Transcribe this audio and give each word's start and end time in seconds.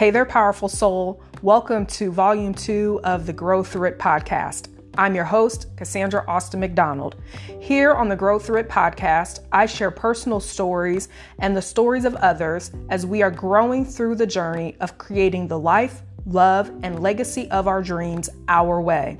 Hey 0.00 0.10
there, 0.10 0.24
powerful 0.24 0.70
soul. 0.70 1.22
Welcome 1.42 1.84
to 1.84 2.10
volume 2.10 2.54
two 2.54 3.02
of 3.04 3.26
the 3.26 3.34
Grow 3.34 3.62
Through 3.62 3.88
It 3.88 3.98
podcast. 3.98 4.68
I'm 4.96 5.14
your 5.14 5.26
host, 5.26 5.76
Cassandra 5.76 6.24
Austin 6.26 6.60
McDonald. 6.60 7.16
Here 7.60 7.92
on 7.92 8.08
the 8.08 8.16
Grow 8.16 8.38
Through 8.38 8.60
It 8.60 8.68
podcast, 8.70 9.40
I 9.52 9.66
share 9.66 9.90
personal 9.90 10.40
stories 10.40 11.10
and 11.40 11.54
the 11.54 11.60
stories 11.60 12.06
of 12.06 12.14
others 12.14 12.70
as 12.88 13.04
we 13.04 13.20
are 13.20 13.30
growing 13.30 13.84
through 13.84 14.14
the 14.14 14.26
journey 14.26 14.74
of 14.80 14.96
creating 14.96 15.48
the 15.48 15.58
life, 15.58 16.00
love, 16.24 16.72
and 16.82 17.02
legacy 17.02 17.50
of 17.50 17.68
our 17.68 17.82
dreams 17.82 18.30
our 18.48 18.80
way. 18.80 19.18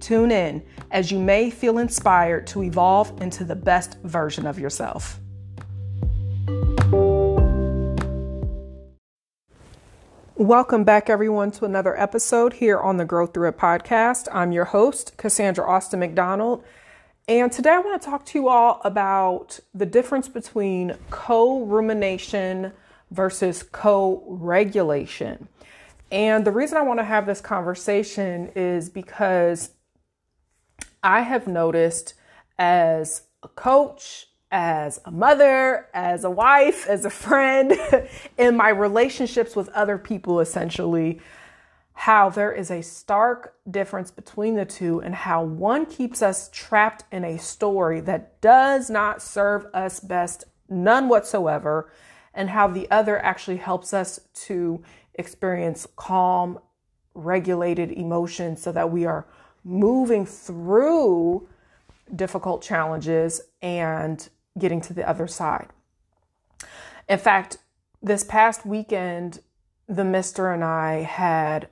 Tune 0.00 0.30
in 0.30 0.64
as 0.90 1.12
you 1.12 1.18
may 1.18 1.50
feel 1.50 1.76
inspired 1.76 2.46
to 2.46 2.62
evolve 2.62 3.20
into 3.20 3.44
the 3.44 3.54
best 3.54 3.98
version 4.04 4.46
of 4.46 4.58
yourself. 4.58 5.20
Welcome 10.36 10.82
back, 10.82 11.08
everyone, 11.08 11.52
to 11.52 11.64
another 11.64 11.96
episode 11.96 12.54
here 12.54 12.80
on 12.80 12.96
the 12.96 13.04
Grow 13.04 13.24
Through 13.24 13.50
It 13.50 13.56
podcast. 13.56 14.26
I'm 14.32 14.50
your 14.50 14.64
host, 14.64 15.16
Cassandra 15.16 15.64
Austin 15.64 16.00
McDonald. 16.00 16.64
And 17.28 17.52
today 17.52 17.70
I 17.70 17.78
want 17.78 18.02
to 18.02 18.04
talk 18.04 18.26
to 18.26 18.38
you 18.40 18.48
all 18.48 18.80
about 18.84 19.60
the 19.72 19.86
difference 19.86 20.28
between 20.28 20.96
co 21.08 21.64
rumination 21.64 22.72
versus 23.12 23.62
co 23.62 24.24
regulation. 24.26 25.46
And 26.10 26.44
the 26.44 26.50
reason 26.50 26.78
I 26.78 26.82
want 26.82 26.98
to 26.98 27.04
have 27.04 27.26
this 27.26 27.40
conversation 27.40 28.50
is 28.56 28.90
because 28.90 29.70
I 31.04 31.20
have 31.20 31.46
noticed 31.46 32.14
as 32.58 33.22
a 33.44 33.48
coach, 33.48 34.26
as 34.54 35.00
a 35.04 35.10
mother, 35.10 35.88
as 35.92 36.22
a 36.22 36.30
wife, 36.30 36.86
as 36.86 37.04
a 37.04 37.10
friend, 37.10 37.76
in 38.38 38.56
my 38.56 38.68
relationships 38.68 39.56
with 39.56 39.68
other 39.70 39.98
people, 39.98 40.38
essentially, 40.38 41.20
how 41.94 42.30
there 42.30 42.52
is 42.52 42.70
a 42.70 42.80
stark 42.80 43.56
difference 43.68 44.12
between 44.12 44.54
the 44.54 44.64
two 44.64 45.00
and 45.00 45.12
how 45.12 45.42
one 45.42 45.84
keeps 45.84 46.22
us 46.22 46.48
trapped 46.52 47.02
in 47.10 47.24
a 47.24 47.36
story 47.36 48.00
that 48.00 48.40
does 48.40 48.88
not 48.88 49.20
serve 49.20 49.66
us 49.74 49.98
best, 49.98 50.44
none 50.68 51.08
whatsoever, 51.08 51.90
and 52.32 52.50
how 52.50 52.68
the 52.68 52.88
other 52.92 53.18
actually 53.24 53.56
helps 53.56 53.92
us 53.92 54.20
to 54.34 54.80
experience 55.14 55.84
calm, 55.96 56.60
regulated 57.14 57.90
emotions 57.90 58.62
so 58.62 58.70
that 58.70 58.88
we 58.88 59.04
are 59.04 59.26
moving 59.64 60.24
through 60.24 61.48
difficult 62.14 62.62
challenges 62.62 63.40
and 63.60 64.28
getting 64.58 64.80
to 64.82 64.92
the 64.92 65.08
other 65.08 65.26
side. 65.26 65.68
In 67.08 67.18
fact, 67.18 67.58
this 68.02 68.24
past 68.24 68.64
weekend, 68.64 69.40
the 69.88 70.04
mister 70.04 70.52
and 70.52 70.64
I 70.64 71.02
had 71.02 71.68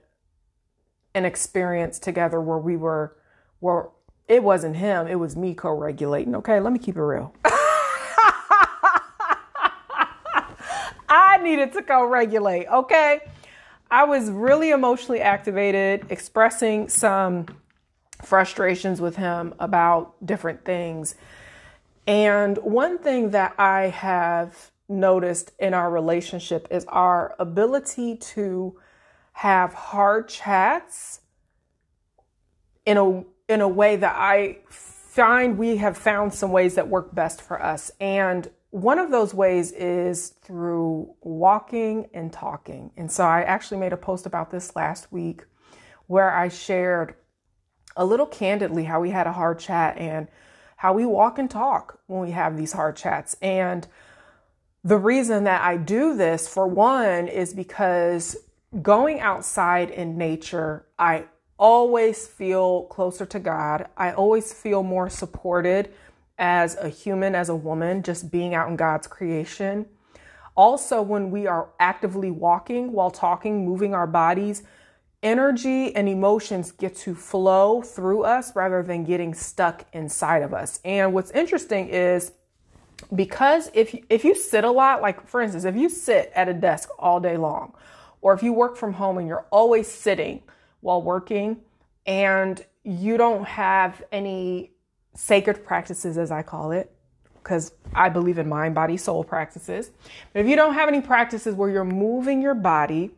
an 1.15 1.25
experience 1.25 1.99
together 1.99 2.41
where 2.41 2.59
we 2.59 2.77
were, 2.77 3.17
where 3.61 3.89
it 4.29 4.43
wasn't 4.43 4.77
him, 4.77 5.07
it 5.07 5.17
was 5.17 5.37
me 5.37 5.55
co 5.55 5.71
regulating. 5.73 6.35
Okay, 6.37 6.61
let 6.61 6.73
me 6.73 6.79
keep 6.79 6.97
it 6.97 7.03
real. 7.03 7.35
I 11.09 11.39
needed 11.43 11.73
to 11.75 11.83
co 11.83 12.07
regulate. 12.07 12.67
Okay. 12.67 13.21
I 13.91 14.05
was 14.05 14.31
really 14.31 14.71
emotionally 14.71 15.21
activated, 15.21 16.07
expressing 16.09 16.89
some 16.89 17.47
frustrations 18.23 19.03
with 19.03 19.17
him 19.17 19.55
about 19.59 20.15
different 20.25 20.65
things. 20.65 21.15
And 22.07 22.59
one 22.59 22.99
thing 22.99 23.31
that 23.31 23.55
I 23.59 23.89
have 23.89 24.71
noticed 24.89 25.53
in 25.59 25.75
our 25.75 25.91
relationship 25.91 26.67
is 26.71 26.85
our 26.87 27.35
ability 27.39 28.17
to 28.17 28.79
have 29.33 29.73
hard 29.73 30.29
chats 30.29 31.21
in 32.85 32.97
a 32.97 33.25
in 33.49 33.61
a 33.61 33.69
way 33.69 33.97
that 33.97 34.15
I 34.17 34.59
find 34.69 35.59
we 35.59 35.77
have 35.77 35.97
found 35.97 36.33
some 36.33 36.53
ways 36.53 36.75
that 36.75 36.89
work 36.89 37.15
best 37.15 37.43
for 37.43 37.63
us. 37.63 37.91
And 38.01 38.51
one 38.71 38.99
of 38.99 39.11
those 39.11 39.35
ways 39.35 39.73
is 39.73 40.31
through 40.43 41.15
walking 41.21 42.09
and 42.15 42.33
talking. 42.33 42.91
And 42.97 43.13
so 43.13 43.25
I 43.25 43.43
actually 43.43 43.79
made 43.79 43.93
a 43.93 43.97
post 43.99 44.25
about 44.25 44.51
this 44.51 44.75
last 44.75 45.13
week 45.13 45.45
where 46.07 46.35
I 46.35 46.49
shared 46.49 47.15
a 47.95 48.07
little 48.07 48.27
candidly 48.27 48.85
how 48.85 49.01
we 49.01 49.11
had 49.11 49.27
a 49.27 49.33
hard 49.33 49.59
chat 49.59 49.99
and 49.99 50.29
how 50.83 50.93
we 50.93 51.07
walk 51.07 51.39
and 51.39 51.49
talk 51.49 52.01
when 52.09 52.21
we 52.21 52.33
have 52.33 52.57
these 52.57 52.73
hard 52.73 52.97
chats. 52.97 53.37
And 53.41 53.87
the 54.83 54.99
reason 54.99 55.45
that 55.45 55.63
I 55.63 55.77
do 55.77 56.17
this, 56.17 56.49
for 56.49 56.67
one, 56.67 57.29
is 57.29 57.55
because 57.55 58.37
going 58.83 59.21
outside 59.21 59.91
in 59.91 60.19
nature, 60.19 60.85
I 60.99 61.27
always 61.57 62.27
feel 62.27 62.87
closer 62.87 63.25
to 63.27 63.39
God. 63.39 63.87
I 63.97 64.11
always 64.11 64.53
feel 64.53 64.83
more 64.83 65.09
supported 65.09 65.95
as 66.37 66.75
a 66.75 66.89
human, 66.89 67.37
as 67.37 67.49
a 67.49 67.55
woman, 67.55 68.03
just 68.03 68.33
being 68.33 68.53
out 68.53 68.69
in 68.69 68.75
God's 68.75 69.07
creation. 69.07 69.87
Also, 70.57 71.01
when 71.01 71.31
we 71.31 71.47
are 71.47 71.69
actively 71.79 72.33
walking 72.33 72.91
while 72.91 73.13
talking, 73.13 73.65
moving 73.65 73.95
our 73.95 74.09
bodies, 74.09 74.65
energy 75.23 75.95
and 75.95 76.09
emotions 76.09 76.73
get 76.73 76.97
to 76.97 77.15
flow 77.15 77.83
through 77.83 78.25
us 78.25 78.55
rather 78.57 78.83
than 78.83 79.05
getting 79.05 79.35
stuck 79.35 79.85
inside 79.93 80.43
of 80.43 80.53
us. 80.53 80.81
And 80.85 81.15
what's 81.15 81.31
interesting 81.31 81.89
is 81.89 82.33
because 83.15 83.71
if 83.75 83.95
you, 83.95 84.05
if 84.09 84.25
you 84.25 84.35
sit 84.35 84.65
a 84.65 84.71
lot, 84.71 85.03
like 85.03 85.27
for 85.27 85.41
instance, 85.41 85.65
if 85.65 85.77
you 85.77 85.89
sit 85.89 86.33
at 86.35 86.49
a 86.49 86.55
desk 86.55 86.89
all 86.99 87.21
day 87.21 87.37
long, 87.37 87.75
or 88.21 88.33
if 88.33 88.43
you 88.43 88.53
work 88.53 88.77
from 88.77 88.95
home 88.95 89.19
and 89.19 89.27
you're 89.27 89.47
always 89.51 89.89
sitting 89.89 90.43
while 90.81 91.03
working 91.03 91.61
and 92.07 92.65
you 92.85 93.17
don't 93.17 93.45
have 93.45 94.03
any 94.13 94.73
sacred 95.15 95.65
practices, 95.65 96.17
as 96.17 96.31
I 96.31 96.43
call 96.43 96.73
it, 96.73 96.93
because 97.35 97.73
I 97.95 98.09
believe 98.09 98.39
in 98.39 98.49
mind, 98.49 98.75
body, 98.75 98.97
soul 98.97 99.25
practices. 99.25 99.91
But 100.33 100.41
if 100.41 100.47
you 100.47 100.57
don't 100.57 100.75
have 100.75 100.89
any 100.89 101.01
practices 101.01 101.55
where 101.55 101.69
you're 101.69 101.85
moving 101.85 102.41
your 102.41 102.55
body, 102.55 103.11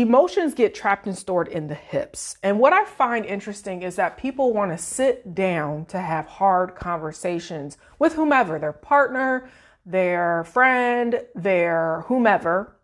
emotions 0.00 0.54
get 0.54 0.74
trapped 0.74 1.06
and 1.06 1.16
stored 1.16 1.48
in 1.48 1.68
the 1.68 1.74
hips. 1.74 2.36
And 2.42 2.58
what 2.58 2.72
I 2.72 2.84
find 2.84 3.24
interesting 3.24 3.82
is 3.82 3.96
that 3.96 4.16
people 4.16 4.52
want 4.52 4.72
to 4.72 4.78
sit 4.78 5.34
down 5.34 5.86
to 5.86 5.98
have 5.98 6.26
hard 6.26 6.74
conversations 6.74 7.78
with 7.98 8.14
whomever, 8.14 8.58
their 8.58 8.72
partner, 8.72 9.48
their 9.86 10.44
friend, 10.44 11.22
their 11.34 12.02
whomever. 12.06 12.76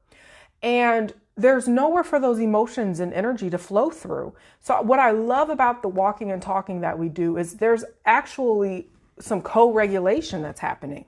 And 0.63 1.13
there's 1.37 1.67
nowhere 1.69 2.05
for 2.05 2.21
those 2.21 2.39
emotions 2.39 3.01
and 3.01 3.13
energy 3.13 3.51
to 3.51 3.59
flow 3.59 3.91
through. 3.91 4.35
So, 4.61 4.81
what 4.81 4.99
I 4.99 5.11
love 5.11 5.51
about 5.51 5.83
the 5.83 5.89
walking 5.89 6.31
and 6.31 6.41
talking 6.41 6.81
that 6.81 6.99
we 6.99 7.09
do 7.09 7.37
is 7.37 7.55
there's 7.55 7.85
actually 8.07 8.89
some 9.19 9.43
co 9.43 9.73
regulation 9.73 10.43
that's 10.43 10.61
happening. 10.61 11.05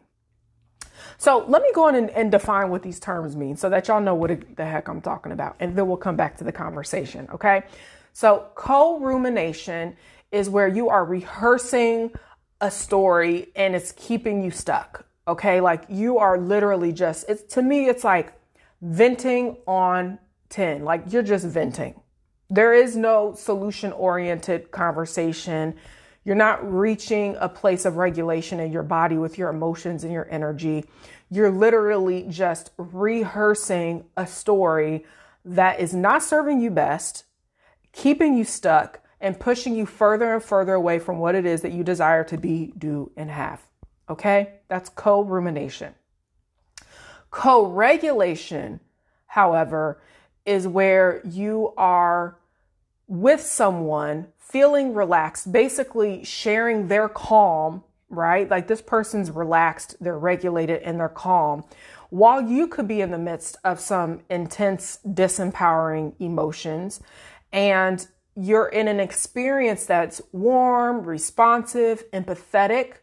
So 1.19 1.45
let 1.49 1.62
me 1.62 1.71
go 1.75 1.87
on 1.89 1.95
and, 1.95 2.11
and, 2.11 2.31
define 2.31 2.71
what 2.71 2.83
these 2.83 3.01
terms 3.01 3.37
mean 3.37 3.57
so 3.57 3.69
that 3.71 3.89
y'all 3.89 4.01
know 4.01 4.15
what 4.15 4.57
the 4.57 4.65
heck 4.65 4.89
I'm 4.89 5.01
talking 5.01 5.33
about. 5.33 5.57
And 5.61 5.77
then 5.77 5.87
we'll 5.87 5.97
come 5.97 6.17
back 6.17 6.37
to 6.39 6.45
the 6.45 6.53
conversation. 6.53 7.29
Okay. 7.33 7.62
So 8.12 8.47
co 8.55 8.99
rumination 8.99 9.97
is 10.33 10.49
where 10.49 10.69
you 10.69 10.89
are 10.89 11.05
rehearsing 11.05 12.12
a 12.61 12.71
story 12.71 13.49
and 13.55 13.75
it's 13.75 13.93
keeping 13.93 14.43
you 14.43 14.51
stuck. 14.51 15.07
Okay. 15.29 15.61
Like 15.61 15.84
you 15.89 16.19
are 16.19 16.39
literally 16.39 16.93
just, 16.93 17.27
it's 17.28 17.43
to 17.55 17.63
me, 17.63 17.89
it's 17.89 18.05
like 18.05 18.33
venting 18.83 19.57
on 19.67 20.19
10. 20.51 20.84
Like 20.84 21.05
you're 21.13 21.23
just 21.23 21.47
venting. 21.47 22.01
There 22.49 22.73
is 22.73 22.97
no 22.97 23.34
solution 23.34 23.93
oriented 23.93 24.71
conversation. 24.71 25.75
You're 26.26 26.34
not 26.34 26.69
reaching 26.69 27.37
a 27.38 27.48
place 27.48 27.84
of 27.84 27.98
regulation 27.98 28.59
in 28.59 28.72
your 28.72 28.82
body 28.82 29.16
with 29.16 29.38
your 29.38 29.48
emotions 29.48 30.03
and 30.03 30.12
your 30.12 30.27
energy. 30.28 30.84
You're 31.30 31.53
literally 31.53 32.27
just 32.28 32.72
rehearsing 32.77 34.06
a 34.16 34.27
story 34.27 35.06
that 35.45 35.78
is 35.78 35.95
not 35.95 36.24
serving 36.24 36.60
you 36.60 36.72
best, 36.72 37.27
keeping 37.92 38.36
you 38.36 38.42
stuck, 38.42 38.98
and 39.21 39.39
pushing 39.39 39.77
you 39.77 39.86
further 39.86 40.34
and 40.34 40.42
further 40.42 40.74
away 40.74 40.98
from 40.98 41.21
what 41.21 41.36
it 41.36 41.47
is 41.47 41.62
that 41.62 41.71
you 41.71 41.84
desire 41.84 42.24
to 42.24 42.36
be, 42.36 42.72
do, 42.77 43.12
and 43.16 43.30
have. 43.30 43.62
Okay? 44.10 44.54
That's 44.66 44.89
co 44.89 45.21
rumination. 45.21 45.95
Co 47.30 47.66
regulation, 47.66 48.80
however, 49.27 50.03
is 50.45 50.66
where 50.66 51.21
you 51.24 51.72
are 51.77 52.36
with 53.06 53.41
someone 53.42 54.27
feeling 54.48 54.95
relaxed, 54.95 55.51
basically 55.51 56.25
sharing 56.25 56.89
their 56.89 57.09
calm, 57.09 57.83
right? 58.09 58.48
Like 58.48 58.69
this 58.69 58.81
person's 58.81 59.31
relaxed, 59.31 59.97
they're 60.01 60.19
regulated, 60.19 60.83
and 60.83 61.01
they're 61.01 61.09
calm. 61.09 61.65
While 62.10 62.41
you 62.41 62.69
could 62.69 62.87
be 62.87 63.01
in 63.01 63.10
the 63.10 63.19
midst 63.19 63.57
of 63.65 63.81
some 63.81 64.21
intense, 64.31 65.01
disempowering 65.07 66.15
emotions, 66.21 67.01
and 67.53 68.07
you're 68.37 68.69
in 68.69 68.87
an 68.87 69.01
experience 69.01 69.87
that's 69.87 70.21
warm, 70.33 71.03
responsive, 71.03 72.09
empathetic, 72.13 72.99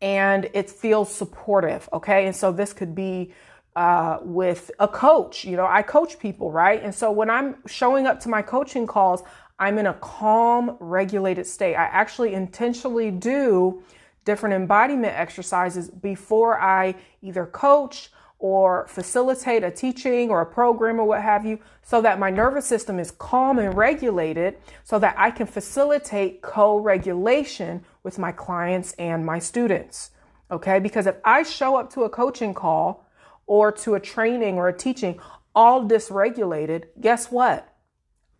and 0.00 0.50
it 0.52 0.68
feels 0.68 1.14
supportive, 1.14 1.88
okay? 1.92 2.26
And 2.26 2.34
so 2.34 2.50
this 2.50 2.72
could 2.72 2.94
be 2.94 3.32
uh, 3.76 4.18
with 4.22 4.70
a 4.78 4.88
coach. 4.88 5.44
You 5.44 5.56
know, 5.56 5.66
I 5.66 5.82
coach 5.82 6.18
people, 6.18 6.50
right? 6.50 6.82
And 6.82 6.94
so 6.94 7.10
when 7.10 7.30
I'm 7.30 7.56
showing 7.66 8.06
up 8.06 8.20
to 8.20 8.28
my 8.28 8.42
coaching 8.42 8.86
calls, 8.86 9.22
I'm 9.58 9.78
in 9.78 9.86
a 9.86 9.94
calm, 9.94 10.76
regulated 10.80 11.46
state. 11.46 11.76
I 11.76 11.84
actually 11.84 12.34
intentionally 12.34 13.10
do 13.10 13.82
different 14.24 14.54
embodiment 14.54 15.14
exercises 15.16 15.88
before 15.90 16.60
I 16.60 16.96
either 17.22 17.46
coach 17.46 18.10
or 18.38 18.86
facilitate 18.88 19.62
a 19.62 19.70
teaching 19.70 20.28
or 20.28 20.40
a 20.40 20.46
program 20.46 20.98
or 20.98 21.04
what 21.04 21.22
have 21.22 21.46
you, 21.46 21.58
so 21.82 22.02
that 22.02 22.18
my 22.18 22.30
nervous 22.30 22.66
system 22.66 22.98
is 22.98 23.10
calm 23.12 23.58
and 23.58 23.76
regulated, 23.76 24.56
so 24.82 24.98
that 24.98 25.14
I 25.16 25.30
can 25.30 25.46
facilitate 25.46 26.42
co 26.42 26.76
regulation 26.78 27.84
with 28.02 28.18
my 28.18 28.32
clients 28.32 28.92
and 28.94 29.24
my 29.24 29.38
students. 29.38 30.10
Okay, 30.50 30.78
because 30.78 31.06
if 31.06 31.16
I 31.24 31.42
show 31.42 31.76
up 31.76 31.92
to 31.94 32.02
a 32.02 32.10
coaching 32.10 32.54
call 32.54 33.06
or 33.46 33.72
to 33.72 33.94
a 33.94 34.00
training 34.00 34.56
or 34.56 34.68
a 34.68 34.76
teaching 34.76 35.18
all 35.54 35.84
dysregulated, 35.86 36.86
guess 37.00 37.30
what? 37.30 37.73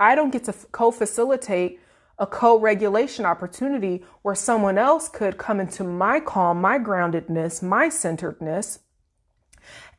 I 0.05 0.15
don't 0.15 0.31
get 0.31 0.45
to 0.45 0.53
co 0.71 0.91
facilitate 0.91 1.81
a 2.19 2.27
co 2.27 2.59
regulation 2.59 3.25
opportunity 3.25 4.05
where 4.23 4.35
someone 4.35 4.79
else 4.79 5.09
could 5.09 5.39
come 5.39 5.61
into 5.61 5.83
my 5.83 6.21
calm, 6.21 6.61
my 6.61 6.79
groundedness, 6.79 7.63
my 7.63 7.89
centeredness, 7.89 8.81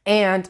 and 0.05 0.49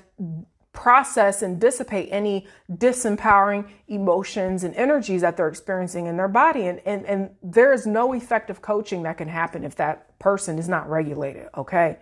process 0.73 1.41
and 1.41 1.59
dissipate 1.59 2.09
any 2.11 2.45
disempowering 2.69 3.69
emotions 3.87 4.65
and 4.65 4.75
energies 4.75 5.21
that 5.21 5.37
they're 5.37 5.47
experiencing 5.47 6.05
in 6.05 6.17
their 6.17 6.27
body. 6.27 6.67
And, 6.67 6.81
and, 6.85 7.05
and 7.05 7.29
there 7.41 7.71
is 7.71 7.87
no 7.87 8.11
effective 8.11 8.61
coaching 8.61 9.03
that 9.03 9.17
can 9.17 9.29
happen 9.29 9.63
if 9.63 9.75
that 9.77 10.19
person 10.19 10.59
is 10.59 10.67
not 10.67 10.89
regulated, 10.89 11.47
okay? 11.55 11.97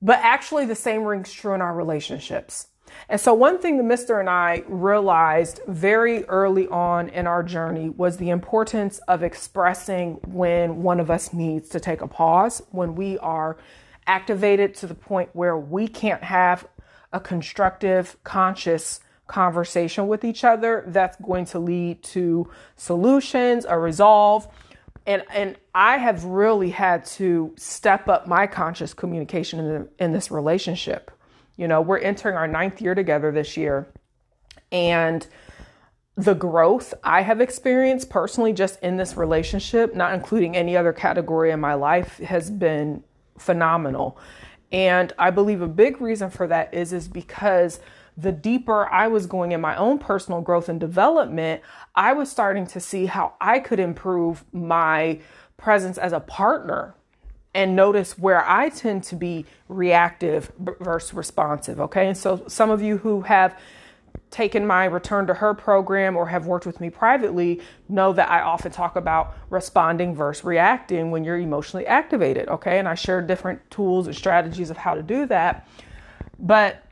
But 0.00 0.20
actually, 0.22 0.66
the 0.66 0.76
same 0.76 1.02
rings 1.02 1.32
true 1.32 1.54
in 1.54 1.60
our 1.60 1.74
relationships. 1.74 2.68
And 3.08 3.20
so, 3.20 3.34
one 3.34 3.58
thing 3.58 3.76
that 3.76 3.84
Mr. 3.84 4.18
and 4.18 4.28
I 4.28 4.64
realized 4.66 5.60
very 5.66 6.24
early 6.24 6.66
on 6.68 7.08
in 7.08 7.26
our 7.26 7.42
journey 7.42 7.90
was 7.90 8.16
the 8.16 8.30
importance 8.30 8.98
of 9.06 9.22
expressing 9.22 10.14
when 10.26 10.82
one 10.82 11.00
of 11.00 11.10
us 11.10 11.32
needs 11.32 11.68
to 11.70 11.80
take 11.80 12.00
a 12.00 12.08
pause, 12.08 12.62
when 12.70 12.94
we 12.94 13.18
are 13.18 13.56
activated 14.06 14.74
to 14.74 14.86
the 14.86 14.94
point 14.94 15.30
where 15.32 15.56
we 15.56 15.88
can't 15.88 16.22
have 16.22 16.66
a 17.12 17.20
constructive, 17.20 18.16
conscious 18.24 19.00
conversation 19.26 20.06
with 20.06 20.24
each 20.24 20.44
other 20.44 20.84
that's 20.88 21.16
going 21.16 21.44
to 21.44 21.58
lead 21.58 22.02
to 22.02 22.48
solutions, 22.76 23.64
a 23.68 23.78
resolve. 23.78 24.46
And, 25.06 25.22
and 25.32 25.56
I 25.74 25.98
have 25.98 26.24
really 26.24 26.70
had 26.70 27.04
to 27.06 27.54
step 27.56 28.08
up 28.08 28.26
my 28.26 28.46
conscious 28.46 28.94
communication 28.94 29.60
in, 29.60 29.68
the, 29.68 29.88
in 30.04 30.12
this 30.12 30.30
relationship 30.30 31.10
you 31.56 31.68
know, 31.68 31.80
we're 31.80 31.98
entering 31.98 32.36
our 32.36 32.46
ninth 32.46 32.80
year 32.80 32.94
together 32.94 33.32
this 33.32 33.56
year. 33.56 33.88
And 34.70 35.26
the 36.16 36.34
growth 36.34 36.94
I 37.04 37.22
have 37.22 37.40
experienced 37.40 38.08
personally 38.08 38.52
just 38.52 38.80
in 38.80 38.96
this 38.96 39.16
relationship, 39.16 39.94
not 39.94 40.14
including 40.14 40.56
any 40.56 40.76
other 40.76 40.92
category 40.92 41.50
in 41.50 41.60
my 41.60 41.74
life, 41.74 42.18
has 42.18 42.50
been 42.50 43.04
phenomenal. 43.38 44.18
And 44.72 45.12
I 45.18 45.30
believe 45.30 45.60
a 45.60 45.68
big 45.68 46.00
reason 46.00 46.30
for 46.30 46.46
that 46.46 46.72
is 46.72 46.92
is 46.92 47.06
because 47.06 47.80
the 48.16 48.32
deeper 48.32 48.86
I 48.88 49.08
was 49.08 49.26
going 49.26 49.52
in 49.52 49.60
my 49.60 49.76
own 49.76 49.98
personal 49.98 50.40
growth 50.40 50.70
and 50.70 50.80
development, 50.80 51.60
I 51.94 52.14
was 52.14 52.30
starting 52.30 52.66
to 52.68 52.80
see 52.80 53.06
how 53.06 53.34
I 53.40 53.58
could 53.58 53.78
improve 53.78 54.44
my 54.52 55.20
presence 55.58 55.98
as 55.98 56.12
a 56.12 56.20
partner 56.20 56.94
and 57.56 57.74
notice 57.74 58.18
where 58.18 58.48
I 58.48 58.68
tend 58.68 59.02
to 59.04 59.16
be 59.16 59.46
reactive 59.68 60.52
versus 60.58 61.14
responsive. 61.14 61.80
Okay. 61.80 62.06
And 62.06 62.16
so 62.16 62.44
some 62.46 62.70
of 62.70 62.82
you 62.82 62.98
who 62.98 63.22
have 63.22 63.58
taken 64.30 64.66
my 64.66 64.84
return 64.84 65.26
to 65.26 65.34
her 65.34 65.54
program 65.54 66.16
or 66.16 66.26
have 66.26 66.46
worked 66.46 66.66
with 66.66 66.80
me 66.80 66.90
privately 66.90 67.62
know 67.88 68.12
that 68.12 68.30
I 68.30 68.42
often 68.42 68.70
talk 68.70 68.96
about 68.96 69.34
responding 69.48 70.14
versus 70.14 70.44
reacting 70.44 71.10
when 71.10 71.24
you're 71.24 71.38
emotionally 71.38 71.86
activated. 71.86 72.46
Okay. 72.48 72.78
And 72.78 72.86
I 72.86 72.94
share 72.94 73.22
different 73.22 73.70
tools 73.70 74.06
and 74.06 74.14
strategies 74.14 74.68
of 74.68 74.76
how 74.76 74.94
to 74.94 75.02
do 75.02 75.24
that. 75.26 75.66
But 76.38 76.84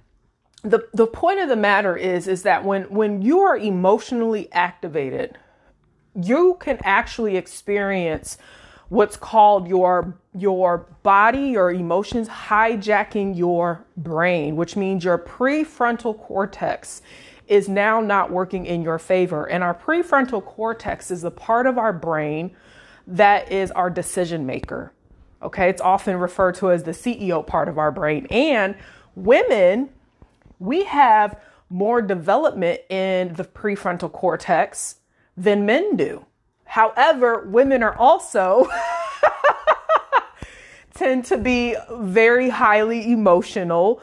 the, 0.63 0.89
the 0.95 1.07
point 1.07 1.41
of 1.41 1.51
the 1.51 1.57
matter 1.57 1.95
is, 1.95 2.27
is 2.27 2.43
that 2.45 2.65
when, 2.65 2.85
when 2.85 3.21
you 3.21 3.41
are 3.41 3.59
emotionally 3.59 4.51
activated, 4.53 5.37
you 6.15 6.57
can 6.59 6.79
actually 6.85 7.37
experience 7.37 8.39
what's 8.89 9.17
called 9.17 9.69
your 9.69 10.17
your 10.37 10.87
body 11.03 11.51
your 11.51 11.71
emotions 11.71 12.29
hijacking 12.29 13.37
your 13.37 13.85
brain 13.97 14.57
which 14.57 14.75
means 14.75 15.05
your 15.05 15.19
prefrontal 15.19 16.19
cortex 16.19 17.03
is 17.47 17.69
now 17.69 18.01
not 18.01 18.31
working 18.31 18.67
in 18.67 18.83
your 18.83 18.99
favor. 18.99 19.45
And 19.45 19.63
our 19.63 19.75
prefrontal 19.75 20.45
cortex 20.45 21.11
is 21.11 21.23
the 21.23 21.31
part 21.31 21.67
of 21.67 21.79
our 21.79 21.93
brain 21.93 22.55
that 23.07 23.53
is 23.53 23.71
our 23.73 23.91
decision 23.91 24.47
maker. 24.47 24.93
Okay 25.43 25.69
it's 25.69 25.81
often 25.81 26.17
referred 26.17 26.55
to 26.57 26.71
as 26.71 26.85
the 26.85 26.93
CEO 26.93 27.47
part 27.47 27.69
of 27.69 27.79
our 27.79 27.93
brain. 27.93 28.27
And 28.31 28.77
women 29.15 29.91
we 30.59 30.85
have 30.85 31.41
more 31.69 32.01
development 32.01 32.81
in 32.89 33.35
the 33.35 33.45
prefrontal 33.45 34.11
cortex 34.11 34.97
than 35.37 35.67
men 35.67 35.97
do. 35.97 36.25
However, 36.65 37.47
women 37.49 37.83
are 37.83 37.97
also 37.97 38.69
tend 40.95 41.25
to 41.27 41.37
be 41.37 41.77
very 41.91 42.49
highly 42.49 43.13
emotional 43.13 44.01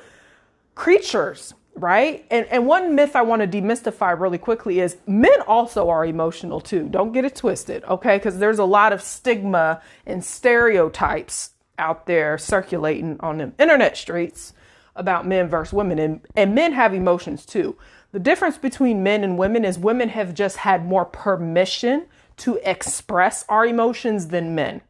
creatures, 0.75 1.53
right? 1.75 2.25
And 2.29 2.45
and 2.47 2.67
one 2.67 2.95
myth 2.95 3.15
I 3.15 3.21
want 3.21 3.41
to 3.41 3.47
demystify 3.47 4.19
really 4.19 4.38
quickly 4.38 4.79
is 4.79 4.97
men 5.07 5.41
also 5.47 5.89
are 5.89 6.05
emotional 6.05 6.59
too. 6.59 6.88
Don't 6.89 7.11
get 7.11 7.25
it 7.25 7.35
twisted, 7.35 7.83
okay? 7.85 8.17
Because 8.17 8.39
there's 8.39 8.59
a 8.59 8.65
lot 8.65 8.93
of 8.93 9.01
stigma 9.01 9.81
and 10.05 10.23
stereotypes 10.23 11.51
out 11.77 12.05
there 12.05 12.38
circulating 12.38 13.17
on 13.21 13.38
the 13.39 13.51
internet 13.57 13.97
streets 13.97 14.53
about 14.95 15.25
men 15.25 15.47
versus 15.47 15.73
women 15.73 15.97
and, 15.99 16.21
and 16.35 16.53
men 16.53 16.73
have 16.73 16.93
emotions 16.93 17.45
too. 17.45 17.75
The 18.11 18.19
difference 18.19 18.57
between 18.57 19.03
men 19.03 19.23
and 19.23 19.38
women 19.38 19.63
is 19.63 19.79
women 19.79 20.09
have 20.09 20.33
just 20.33 20.57
had 20.57 20.85
more 20.85 21.05
permission 21.05 22.07
to 22.38 22.59
express 22.63 23.45
our 23.47 23.65
emotions 23.65 24.27
than 24.27 24.53
men. 24.53 24.81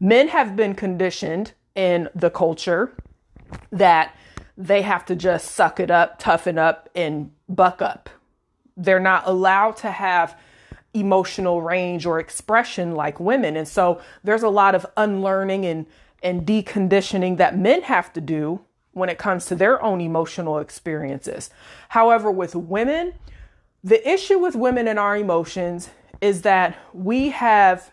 Men 0.00 0.28
have 0.28 0.56
been 0.56 0.74
conditioned 0.74 1.52
in 1.74 2.08
the 2.14 2.30
culture 2.30 2.96
that 3.70 4.16
they 4.56 4.82
have 4.82 5.04
to 5.06 5.16
just 5.16 5.50
suck 5.52 5.80
it 5.80 5.90
up, 5.90 6.18
toughen 6.18 6.58
up, 6.58 6.88
and 6.94 7.30
buck 7.48 7.82
up. 7.82 8.08
They're 8.76 9.00
not 9.00 9.24
allowed 9.26 9.76
to 9.78 9.90
have 9.90 10.38
emotional 10.92 11.60
range 11.60 12.06
or 12.06 12.20
expression 12.20 12.94
like 12.94 13.18
women. 13.18 13.56
And 13.56 13.66
so 13.66 14.00
there's 14.22 14.44
a 14.44 14.48
lot 14.48 14.74
of 14.74 14.86
unlearning 14.96 15.66
and, 15.66 15.86
and 16.22 16.46
deconditioning 16.46 17.36
that 17.38 17.58
men 17.58 17.82
have 17.82 18.12
to 18.12 18.20
do 18.20 18.60
when 18.92 19.08
it 19.08 19.18
comes 19.18 19.46
to 19.46 19.56
their 19.56 19.82
own 19.82 20.00
emotional 20.00 20.58
experiences. 20.58 21.50
However, 21.88 22.30
with 22.30 22.54
women, 22.54 23.14
the 23.82 24.08
issue 24.08 24.38
with 24.38 24.54
women 24.54 24.86
and 24.86 24.98
our 24.98 25.16
emotions 25.16 25.90
is 26.20 26.42
that 26.42 26.78
we 26.92 27.30
have 27.30 27.90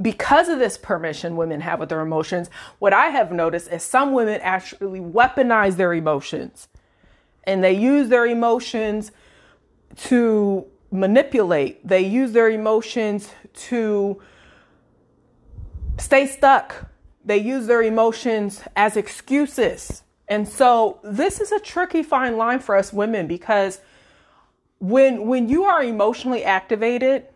because 0.00 0.48
of 0.48 0.58
this 0.58 0.76
permission 0.76 1.36
women 1.36 1.60
have 1.60 1.80
with 1.80 1.88
their 1.88 2.00
emotions, 2.00 2.50
what 2.78 2.92
I 2.92 3.06
have 3.06 3.30
noticed 3.32 3.70
is 3.70 3.82
some 3.82 4.12
women 4.12 4.40
actually 4.42 5.00
weaponize 5.00 5.76
their 5.76 5.94
emotions. 5.94 6.68
And 7.44 7.62
they 7.62 7.74
use 7.74 8.08
their 8.08 8.26
emotions 8.26 9.12
to 9.96 10.66
manipulate, 10.90 11.86
they 11.86 12.00
use 12.00 12.32
their 12.32 12.48
emotions 12.48 13.30
to 13.54 14.20
stay 15.98 16.26
stuck, 16.26 16.90
they 17.24 17.38
use 17.38 17.66
their 17.66 17.82
emotions 17.82 18.62
as 18.76 18.96
excuses. 18.96 20.02
And 20.26 20.48
so, 20.48 21.00
this 21.02 21.40
is 21.40 21.52
a 21.52 21.60
tricky 21.60 22.02
fine 22.02 22.36
line 22.36 22.60
for 22.60 22.76
us 22.76 22.92
women 22.92 23.26
because 23.26 23.80
when 24.78 25.26
when 25.26 25.48
you 25.48 25.64
are 25.64 25.82
emotionally 25.82 26.44
activated 26.44 27.26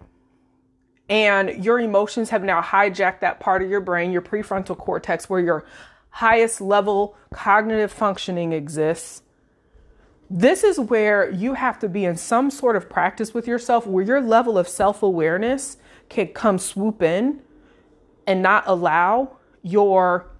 and 1.09 1.65
your 1.65 1.81
emotions 1.81 2.31
have 2.31 2.45
now 2.45 2.61
hijacked 2.61 3.21
that 3.21 3.41
part 3.41 3.63
of 3.63 3.71
your 3.71 3.81
brain, 3.81 4.13
your 4.13 4.23
prefrontal 4.23 4.77
cortex 4.77 5.31
where 5.31 5.41
your 5.41 5.65
highest 6.11 6.61
level 6.61 7.17
cognitive 7.33 7.93
functioning 7.93 8.53
exists. 8.53 9.23
This 10.31 10.63
is 10.63 10.79
where 10.79 11.31
you 11.31 11.55
have 11.55 11.79
to 11.79 11.89
be 11.89 12.05
in 12.05 12.17
some 12.17 12.51
sort 12.51 12.77
of 12.77 12.91
practice 12.91 13.33
with 13.33 13.47
yourself 13.47 13.87
where 13.87 14.05
your 14.05 14.21
level 14.21 14.59
of 14.59 14.69
self-awareness 14.69 15.79
can 16.11 16.29
come 16.29 16.59
swoop 16.59 17.03
in 17.03 17.41
and 18.27 18.43
not 18.43 18.65
allow 18.67 19.39
your 19.63 20.31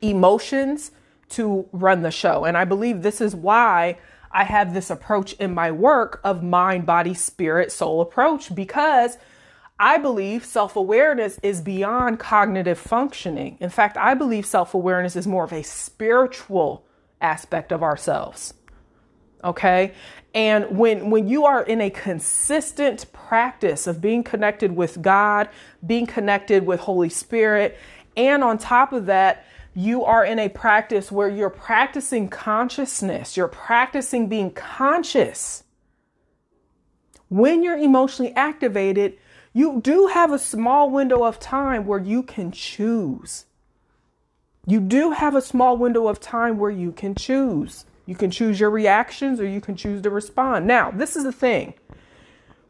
emotions 0.00 0.92
to 1.30 1.66
run 1.72 2.02
the 2.02 2.10
show. 2.10 2.44
And 2.44 2.56
I 2.56 2.64
believe 2.64 3.02
this 3.02 3.20
is 3.20 3.34
why 3.34 3.98
I 4.30 4.44
have 4.44 4.74
this 4.74 4.90
approach 4.90 5.32
in 5.34 5.54
my 5.54 5.72
work 5.72 6.20
of 6.22 6.42
mind, 6.44 6.86
body, 6.86 7.14
spirit, 7.14 7.72
soul 7.72 8.00
approach 8.00 8.54
because 8.54 9.16
I 9.84 9.98
believe 9.98 10.46
self 10.46 10.76
awareness 10.76 11.38
is 11.42 11.60
beyond 11.60 12.18
cognitive 12.18 12.78
functioning. 12.78 13.58
In 13.60 13.68
fact, 13.68 13.98
I 13.98 14.14
believe 14.14 14.46
self 14.46 14.72
awareness 14.72 15.14
is 15.14 15.26
more 15.26 15.44
of 15.44 15.52
a 15.52 15.62
spiritual 15.62 16.86
aspect 17.20 17.70
of 17.70 17.82
ourselves. 17.82 18.54
Okay? 19.44 19.92
And 20.34 20.78
when 20.78 21.10
when 21.10 21.28
you 21.28 21.44
are 21.44 21.62
in 21.62 21.82
a 21.82 21.90
consistent 21.90 23.12
practice 23.12 23.86
of 23.86 24.00
being 24.00 24.24
connected 24.24 24.74
with 24.74 25.02
God, 25.02 25.50
being 25.86 26.06
connected 26.06 26.64
with 26.64 26.80
Holy 26.80 27.10
Spirit, 27.10 27.76
and 28.16 28.42
on 28.42 28.56
top 28.56 28.94
of 28.94 29.04
that, 29.04 29.44
you 29.74 30.02
are 30.02 30.24
in 30.24 30.38
a 30.38 30.48
practice 30.48 31.12
where 31.12 31.28
you're 31.28 31.50
practicing 31.50 32.30
consciousness, 32.30 33.36
you're 33.36 33.48
practicing 33.48 34.30
being 34.30 34.50
conscious. 34.50 35.62
When 37.28 37.62
you're 37.62 37.76
emotionally 37.76 38.32
activated, 38.34 39.18
you 39.54 39.80
do 39.80 40.08
have 40.08 40.32
a 40.32 40.38
small 40.38 40.90
window 40.90 41.22
of 41.24 41.38
time 41.38 41.86
where 41.86 42.00
you 42.00 42.24
can 42.24 42.50
choose. 42.50 43.46
You 44.66 44.80
do 44.80 45.12
have 45.12 45.36
a 45.36 45.40
small 45.40 45.76
window 45.76 46.08
of 46.08 46.18
time 46.18 46.58
where 46.58 46.72
you 46.72 46.90
can 46.90 47.14
choose. 47.14 47.84
You 48.04 48.16
can 48.16 48.32
choose 48.32 48.58
your 48.58 48.70
reactions 48.70 49.40
or 49.40 49.46
you 49.46 49.60
can 49.60 49.76
choose 49.76 50.02
to 50.02 50.10
respond. 50.10 50.66
Now, 50.66 50.90
this 50.90 51.14
is 51.16 51.22
the 51.22 51.32
thing 51.32 51.74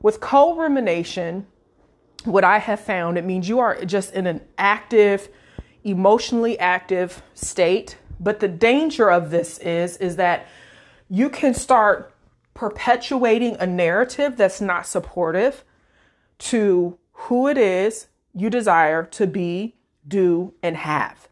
with 0.03 0.21
co 0.21 0.55
rumination, 0.55 1.47
what 2.25 2.45
I 2.45 2.59
have 2.59 2.81
found, 2.81 3.17
it 3.17 3.25
means 3.25 3.49
you 3.49 3.59
are 3.61 3.83
just 3.87 4.13
in 4.13 4.27
an 4.27 4.43
active, 4.59 5.31
emotionally 5.83 6.59
active 6.59 7.23
state. 7.33 7.97
But 8.21 8.41
the 8.41 8.49
danger 8.49 9.11
of 9.11 9.31
this 9.31 9.57
is, 9.59 9.97
is 9.97 10.17
that 10.17 10.47
you 11.09 11.31
can 11.31 11.55
start 11.55 12.15
perpetuating 12.53 13.57
a 13.59 13.67
narrative 13.67 14.37
that's 14.37 14.61
not 14.61 14.87
supportive 14.87 15.65
to 16.39 16.99
who 17.13 17.49
it 17.49 17.59
is 17.59 18.09
you 18.35 18.51
desire 18.51 19.05
to 19.05 19.27
be, 19.27 19.77
do, 20.07 20.53
and 20.63 20.77
have. 20.77 21.29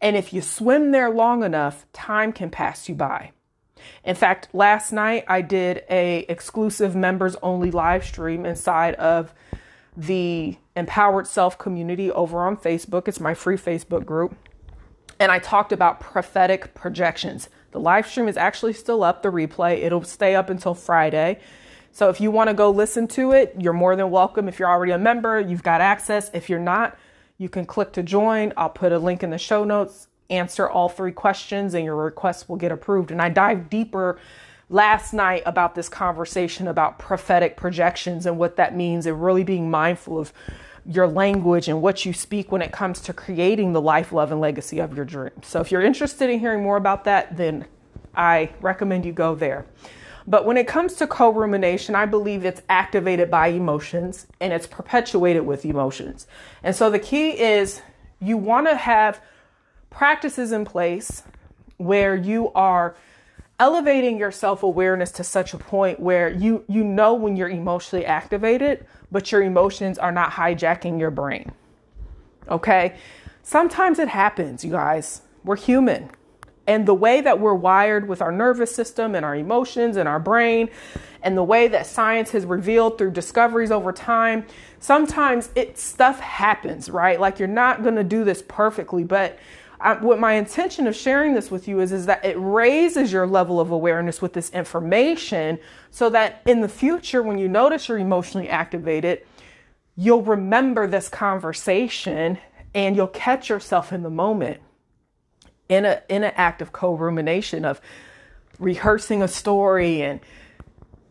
And 0.00 0.16
if 0.16 0.32
you 0.32 0.40
swim 0.40 0.92
there 0.92 1.10
long 1.10 1.42
enough, 1.42 1.86
time 1.92 2.32
can 2.32 2.50
pass 2.50 2.88
you 2.88 2.94
by. 2.94 3.32
In 4.04 4.14
fact, 4.14 4.48
last 4.52 4.92
night 4.92 5.24
I 5.28 5.40
did 5.40 5.84
a 5.90 6.20
exclusive 6.28 6.94
members 6.94 7.36
only 7.42 7.70
live 7.70 8.04
stream 8.04 8.46
inside 8.46 8.94
of 8.94 9.34
the 9.96 10.56
Empowered 10.76 11.26
Self 11.26 11.58
community 11.58 12.10
over 12.10 12.46
on 12.46 12.56
Facebook. 12.56 13.08
It's 13.08 13.20
my 13.20 13.34
free 13.34 13.56
Facebook 13.56 14.04
group. 14.04 14.36
And 15.18 15.30
I 15.30 15.38
talked 15.38 15.72
about 15.72 16.00
prophetic 16.00 16.72
projections. 16.74 17.50
The 17.72 17.80
live 17.80 18.06
stream 18.06 18.26
is 18.26 18.36
actually 18.36 18.72
still 18.72 19.02
up, 19.02 19.22
the 19.22 19.28
replay. 19.28 19.78
It'll 19.82 20.02
stay 20.02 20.34
up 20.34 20.48
until 20.48 20.74
Friday. 20.74 21.38
So 21.92 22.08
if 22.08 22.20
you 22.20 22.30
want 22.30 22.48
to 22.48 22.54
go 22.54 22.70
listen 22.70 23.08
to 23.08 23.32
it, 23.32 23.54
you're 23.58 23.72
more 23.72 23.96
than 23.96 24.10
welcome. 24.10 24.48
If 24.48 24.58
you're 24.58 24.70
already 24.70 24.92
a 24.92 24.98
member, 24.98 25.40
you've 25.40 25.62
got 25.62 25.80
access. 25.80 26.30
If 26.32 26.48
you're 26.48 26.58
not, 26.58 26.96
you 27.38 27.48
can 27.48 27.66
click 27.66 27.92
to 27.92 28.02
join. 28.02 28.52
I'll 28.56 28.70
put 28.70 28.92
a 28.92 28.98
link 28.98 29.22
in 29.22 29.30
the 29.30 29.38
show 29.38 29.64
notes, 29.64 30.08
answer 30.28 30.68
all 30.68 30.88
three 30.88 31.12
questions, 31.12 31.74
and 31.74 31.84
your 31.84 31.96
request 31.96 32.48
will 32.48 32.56
get 32.56 32.70
approved. 32.70 33.10
And 33.10 33.20
I 33.20 33.28
dive 33.28 33.68
deeper 33.68 34.18
last 34.68 35.12
night 35.12 35.42
about 35.46 35.74
this 35.74 35.88
conversation 35.88 36.68
about 36.68 36.98
prophetic 36.98 37.56
projections 37.56 38.24
and 38.24 38.38
what 38.38 38.56
that 38.56 38.76
means, 38.76 39.04
and 39.06 39.22
really 39.22 39.42
being 39.42 39.68
mindful 39.70 40.18
of 40.18 40.32
your 40.86 41.08
language 41.08 41.68
and 41.68 41.82
what 41.82 42.06
you 42.06 42.12
speak 42.12 42.52
when 42.52 42.62
it 42.62 42.72
comes 42.72 43.00
to 43.00 43.12
creating 43.12 43.72
the 43.72 43.80
life, 43.80 44.12
love, 44.12 44.30
and 44.30 44.40
legacy 44.40 44.78
of 44.78 44.94
your 44.94 45.04
dreams. 45.04 45.46
So 45.46 45.60
if 45.60 45.70
you're 45.70 45.82
interested 45.82 46.30
in 46.30 46.38
hearing 46.40 46.62
more 46.62 46.76
about 46.76 47.04
that, 47.04 47.36
then 47.36 47.66
I 48.14 48.50
recommend 48.60 49.04
you 49.04 49.12
go 49.12 49.34
there. 49.34 49.66
But 50.26 50.44
when 50.44 50.56
it 50.56 50.66
comes 50.66 50.94
to 50.94 51.06
co 51.06 51.30
rumination, 51.30 51.94
I 51.94 52.06
believe 52.06 52.44
it's 52.44 52.62
activated 52.68 53.30
by 53.30 53.48
emotions 53.48 54.26
and 54.40 54.52
it's 54.52 54.66
perpetuated 54.66 55.46
with 55.46 55.64
emotions. 55.64 56.26
And 56.62 56.74
so 56.74 56.90
the 56.90 56.98
key 56.98 57.30
is 57.30 57.82
you 58.20 58.36
want 58.36 58.66
to 58.68 58.76
have 58.76 59.20
practices 59.88 60.52
in 60.52 60.64
place 60.64 61.22
where 61.78 62.14
you 62.14 62.52
are 62.52 62.94
elevating 63.58 64.18
your 64.18 64.30
self-awareness 64.30 65.12
to 65.12 65.24
such 65.24 65.52
a 65.52 65.58
point 65.58 66.00
where 66.00 66.30
you 66.30 66.64
you 66.66 66.82
know 66.82 67.12
when 67.12 67.36
you're 67.36 67.48
emotionally 67.48 68.06
activated 68.06 68.86
but 69.12 69.30
your 69.30 69.42
emotions 69.42 69.98
are 69.98 70.12
not 70.12 70.30
hijacking 70.32 70.98
your 70.98 71.10
brain. 71.10 71.52
Okay? 72.48 72.94
Sometimes 73.42 73.98
it 73.98 74.08
happens 74.08 74.64
you 74.64 74.70
guys. 74.70 75.22
We're 75.44 75.56
human 75.56 76.10
and 76.66 76.86
the 76.86 76.94
way 76.94 77.20
that 77.20 77.40
we're 77.40 77.54
wired 77.54 78.08
with 78.08 78.22
our 78.22 78.32
nervous 78.32 78.74
system 78.74 79.14
and 79.14 79.24
our 79.24 79.34
emotions 79.34 79.96
and 79.96 80.08
our 80.08 80.20
brain, 80.20 80.70
and 81.22 81.36
the 81.36 81.44
way 81.44 81.68
that 81.68 81.86
science 81.86 82.30
has 82.30 82.44
revealed 82.44 82.98
through 82.98 83.10
discoveries 83.10 83.70
over 83.70 83.92
time, 83.92 84.46
sometimes 84.78 85.50
it 85.54 85.78
stuff 85.78 86.20
happens, 86.20 86.88
right? 86.88 87.20
Like 87.20 87.38
you're 87.38 87.48
not 87.48 87.82
going 87.82 87.96
to 87.96 88.04
do 88.04 88.24
this 88.24 88.42
perfectly, 88.42 89.04
but 89.04 89.38
I, 89.80 89.94
what 89.94 90.20
my 90.20 90.34
intention 90.34 90.86
of 90.86 90.94
sharing 90.94 91.34
this 91.34 91.50
with 91.50 91.66
you 91.66 91.80
is 91.80 91.90
is 91.90 92.06
that 92.06 92.24
it 92.24 92.36
raises 92.38 93.12
your 93.12 93.26
level 93.26 93.60
of 93.60 93.70
awareness 93.70 94.20
with 94.20 94.34
this 94.34 94.50
information 94.50 95.58
so 95.90 96.10
that 96.10 96.42
in 96.46 96.60
the 96.60 96.68
future 96.68 97.22
when 97.22 97.38
you 97.38 97.48
notice 97.48 97.88
you're 97.88 97.98
emotionally 97.98 98.48
activated 98.48 99.24
you'll 99.96 100.22
remember 100.22 100.86
this 100.86 101.08
conversation 101.08 102.38
and 102.74 102.94
you'll 102.94 103.06
catch 103.06 103.48
yourself 103.48 103.92
in 103.92 104.02
the 104.02 104.10
moment 104.10 104.60
in 105.70 105.86
a 105.86 106.02
in 106.08 106.24
an 106.24 106.32
act 106.36 106.60
of 106.60 106.72
co-rumination 106.72 107.64
of 107.64 107.80
rehearsing 108.58 109.22
a 109.22 109.28
story 109.28 110.02
and 110.02 110.20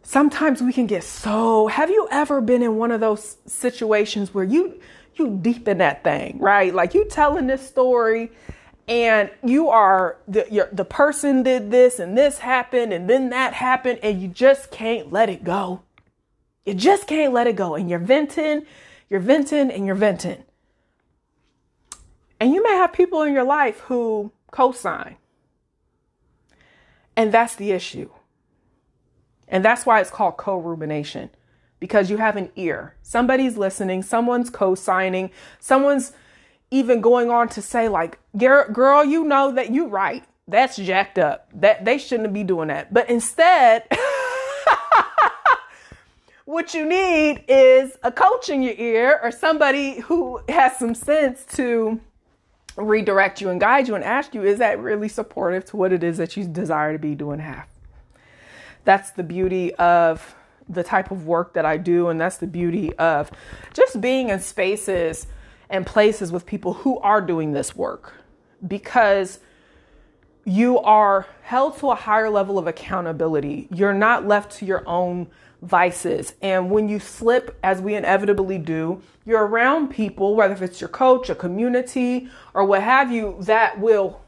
sometimes 0.04 0.62
we 0.62 0.72
can 0.72 0.86
get 0.86 1.04
so 1.04 1.68
have 1.68 1.90
you 1.90 2.08
ever 2.12 2.42
been 2.42 2.62
in 2.62 2.76
one 2.76 2.92
of 2.92 3.00
those 3.00 3.38
situations 3.48 4.34
where 4.34 4.44
you 4.44 4.80
you 5.16 5.40
deep 5.42 5.68
in 5.68 5.80
that 5.80 6.04
thing 6.04 6.38
right? 6.40 6.76
Like 6.76 6.94
you 6.94 7.06
telling 7.06 7.48
this 7.48 7.68
story 7.68 8.32
and 8.88 9.32
you 9.44 9.70
are 9.70 10.18
the 10.28 10.68
the 10.72 10.86
person 10.86 11.42
did 11.44 11.72
this 11.72 11.98
and 11.98 12.18
this 12.18 12.40
happened 12.40 12.94
and 12.94 13.10
then 13.10 13.30
that 13.30 13.54
happened 13.54 14.00
and 14.04 14.22
you 14.22 14.28
just 14.28 14.70
can't 14.70 15.12
let 15.12 15.30
it 15.30 15.44
go. 15.44 15.82
You 16.66 16.74
just 16.74 17.08
can't 17.08 17.34
let 17.34 17.48
it 17.48 17.56
go 17.56 17.76
and 17.76 17.90
you're 17.90 17.98
venting 17.98 18.66
you're 19.10 19.20
venting 19.20 19.72
and 19.72 19.86
you're 19.86 19.96
venting. 19.96 20.44
And 22.40 22.54
you 22.54 22.64
may 22.64 22.74
have 22.74 22.94
people 22.94 23.24
in 23.24 23.34
your 23.34 23.44
life 23.44 23.80
who 23.82 24.32
cosign. 24.52 25.16
And 27.16 27.32
that's 27.32 27.56
the 27.56 27.72
issue. 27.72 28.10
And 29.48 29.66
that's 29.66 29.86
why 29.86 30.00
it's 30.00 30.12
called 30.12 30.38
co 30.38 30.58
rumination 30.58 31.32
because 31.80 32.10
you 32.10 32.18
have 32.18 32.38
an 32.38 32.50
ear. 32.56 32.96
Somebody's 33.02 33.58
listening, 33.58 34.04
someone's 34.04 34.50
co 34.50 34.76
signing, 34.76 35.32
someone's 35.60 36.14
even 36.72 37.02
going 37.02 37.30
on 37.30 37.50
to 37.50 37.62
say, 37.62 37.90
like, 37.90 38.20
girl, 38.38 39.04
you 39.04 39.24
know 39.24 39.52
that 39.52 39.74
you're 39.74 39.88
right. 39.88 40.24
That's 40.48 40.78
jacked 40.78 41.18
up. 41.18 41.50
That 41.54 41.86
they 41.86 41.98
shouldn't 41.98 42.34
be 42.34 42.44
doing 42.44 42.68
that. 42.68 42.94
But 42.94 43.10
instead, 43.10 43.84
what 46.46 46.74
you 46.74 46.86
need 46.86 47.44
is 47.48 47.98
a 48.04 48.12
coach 48.12 48.50
in 48.50 48.62
your 48.62 48.76
ear 48.76 49.20
or 49.22 49.32
somebody 49.32 50.00
who 50.02 50.42
has 50.50 50.78
some 50.78 50.96
sense 50.96 51.46
to 51.56 52.00
redirect 52.76 53.42
you 53.42 53.50
and 53.50 53.60
guide 53.60 53.88
you 53.88 53.96
and 53.96 54.04
ask 54.04 54.34
you, 54.34 54.44
is 54.44 54.60
that 54.60 54.80
really 54.80 55.10
supportive 55.10 55.66
to 55.66 55.78
what 55.78 55.92
it 55.92 56.04
is 56.04 56.18
that 56.18 56.38
you 56.38 56.46
desire 56.46 56.94
to 56.94 57.00
be 57.00 57.16
doing 57.16 57.40
half? 57.40 57.68
That's 58.86 59.12
the 59.12 59.24
beauty 59.24 59.74
of 59.76 60.36
the 60.68 60.84
type 60.84 61.12
of 61.12 61.26
work 61.26 61.54
that 61.54 61.66
I 61.66 61.78
do, 61.78 62.10
and 62.10 62.22
that's 62.22 62.38
the 62.38 62.48
beauty 62.48 62.94
of 62.94 63.32
just 63.74 64.00
being 64.00 64.30
in 64.30 64.40
spaces 64.40 65.28
and 65.70 65.86
places 65.86 66.32
with 66.32 66.46
people 66.46 66.74
who 66.74 67.00
are 67.00 67.22
doing 67.22 67.54
this 67.54 67.76
work 67.76 68.14
because 68.68 69.40
you 70.46 70.80
are 70.80 71.28
held 71.44 71.78
to 71.80 71.92
a 71.92 71.96
higher 71.96 72.30
level 72.30 72.58
of 72.58 72.68
accountability. 72.68 73.68
You're 73.72 73.94
not 73.94 74.28
left 74.28 74.52
to 74.58 74.66
your 74.66 74.88
own 74.88 75.28
vices. 75.62 76.34
And 76.42 76.72
when 76.72 76.90
you 76.90 77.00
slip, 77.00 77.58
as 77.64 77.82
we 77.82 77.96
inevitably 77.96 78.58
do, 78.58 79.02
you're 79.26 79.46
around 79.46 79.90
people, 79.90 80.36
whether 80.36 80.64
it's 80.64 80.82
your 80.82 80.90
coach, 80.90 81.30
a 81.30 81.36
community, 81.36 82.30
or 82.54 82.66
what 82.66 82.82
have 82.82 83.12
you, 83.12 83.38
that 83.42 83.80
will 83.80 84.22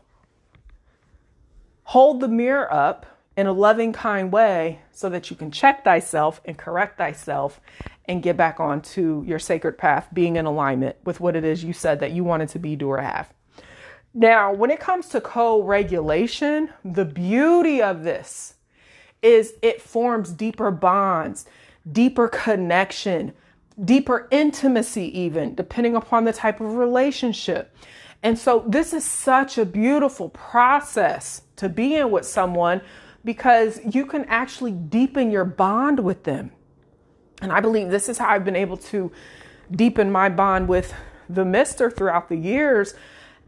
hold 1.83 2.19
the 2.19 2.27
mirror 2.27 2.71
up 2.71 3.05
in 3.37 3.47
a 3.47 3.51
loving, 3.51 3.93
kind 3.93 4.31
way 4.31 4.79
so 4.91 5.09
that 5.09 5.29
you 5.29 5.35
can 5.35 5.51
check 5.51 5.83
thyself 5.83 6.41
and 6.45 6.57
correct 6.57 6.97
thyself 6.97 7.61
and 8.05 8.21
get 8.21 8.35
back 8.35 8.59
onto 8.59 9.23
your 9.25 9.39
sacred 9.39 9.77
path, 9.77 10.07
being 10.13 10.35
in 10.35 10.45
alignment 10.45 10.97
with 11.05 11.19
what 11.19 11.35
it 11.35 11.43
is 11.43 11.63
you 11.63 11.73
said 11.73 11.99
that 12.01 12.11
you 12.11 12.23
wanted 12.23 12.49
to 12.49 12.59
be, 12.59 12.75
do, 12.75 12.89
or 12.89 12.99
have. 12.99 13.33
Now, 14.13 14.53
when 14.53 14.71
it 14.71 14.81
comes 14.81 15.07
to 15.09 15.21
co 15.21 15.63
regulation, 15.63 16.69
the 16.83 17.05
beauty 17.05 17.81
of 17.81 18.03
this 18.03 18.55
is 19.21 19.53
it 19.61 19.81
forms 19.81 20.31
deeper 20.31 20.71
bonds, 20.71 21.45
deeper 21.89 22.27
connection, 22.27 23.33
deeper 23.83 24.27
intimacy, 24.31 25.17
even 25.19 25.55
depending 25.55 25.95
upon 25.95 26.25
the 26.25 26.33
type 26.33 26.59
of 26.59 26.75
relationship. 26.75 27.75
And 28.23 28.37
so, 28.37 28.63
this 28.67 28.93
is 28.93 29.03
such 29.03 29.57
a 29.57 29.65
beautiful 29.65 30.29
process 30.29 31.41
to 31.55 31.69
be 31.69 31.95
in 31.95 32.11
with 32.11 32.25
someone 32.25 32.81
because 33.25 33.79
you 33.89 34.05
can 34.05 34.25
actually 34.25 34.71
deepen 34.71 35.31
your 35.31 35.45
bond 35.45 35.99
with 35.99 36.23
them. 36.23 36.51
And 37.41 37.51
I 37.51 37.59
believe 37.59 37.89
this 37.89 38.09
is 38.09 38.19
how 38.19 38.29
I've 38.29 38.45
been 38.45 38.55
able 38.55 38.77
to 38.77 39.11
deepen 39.71 40.11
my 40.11 40.29
bond 40.29 40.67
with 40.67 40.93
the 41.29 41.45
mister 41.45 41.89
throughout 41.89 42.29
the 42.29 42.35
years 42.35 42.93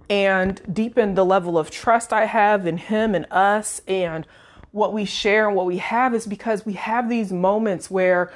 and 0.09 0.61
deepen 0.71 1.15
the 1.15 1.25
level 1.25 1.57
of 1.57 1.69
trust 1.69 2.11
I 2.11 2.25
have 2.25 2.65
in 2.65 2.77
him 2.77 3.13
and 3.15 3.25
us 3.31 3.81
and 3.87 4.27
what 4.73 4.91
we 4.91 5.05
share 5.05 5.47
and 5.47 5.55
what 5.55 5.67
we 5.67 5.77
have 5.77 6.15
is 6.15 6.25
because 6.25 6.65
we 6.65 6.73
have 6.73 7.07
these 7.07 7.31
moments 7.31 7.91
where 7.91 8.33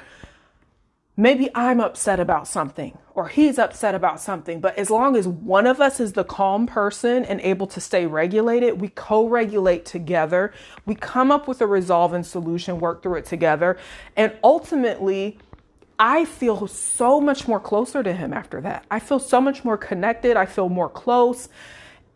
maybe 1.16 1.50
I'm 1.52 1.80
upset 1.80 2.20
about 2.20 2.46
something 2.46 2.96
or 3.12 3.26
he's 3.26 3.58
upset 3.58 3.96
about 3.96 4.20
something, 4.20 4.60
but 4.60 4.78
as 4.78 4.88
long 4.88 5.16
as 5.16 5.26
one 5.26 5.66
of 5.66 5.80
us 5.80 5.98
is 5.98 6.12
the 6.12 6.22
calm 6.22 6.68
person 6.68 7.24
and 7.24 7.40
able 7.40 7.66
to 7.66 7.80
stay 7.80 8.06
regulated, 8.06 8.80
we 8.80 8.88
co 8.90 9.26
regulate 9.26 9.84
together. 9.84 10.52
We 10.86 10.94
come 10.94 11.32
up 11.32 11.48
with 11.48 11.60
a 11.60 11.66
resolve 11.66 12.12
and 12.12 12.24
solution, 12.24 12.78
work 12.78 13.02
through 13.02 13.16
it 13.16 13.26
together. 13.26 13.76
And 14.16 14.32
ultimately, 14.44 15.38
I 15.98 16.24
feel 16.24 16.68
so 16.68 17.20
much 17.20 17.48
more 17.48 17.58
closer 17.58 18.04
to 18.04 18.12
him 18.12 18.32
after 18.32 18.60
that. 18.60 18.84
I 18.88 19.00
feel 19.00 19.18
so 19.18 19.40
much 19.40 19.64
more 19.64 19.76
connected. 19.76 20.36
I 20.36 20.46
feel 20.46 20.68
more 20.68 20.88
close. 20.88 21.48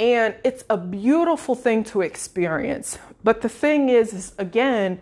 And 0.03 0.35
it's 0.43 0.65
a 0.69 0.77
beautiful 0.77 1.55
thing 1.55 1.85
to 1.85 2.01
experience. 2.01 2.99
But 3.23 3.41
the 3.41 3.49
thing 3.49 3.89
is, 3.89 4.13
is 4.13 4.33
again, 4.37 5.01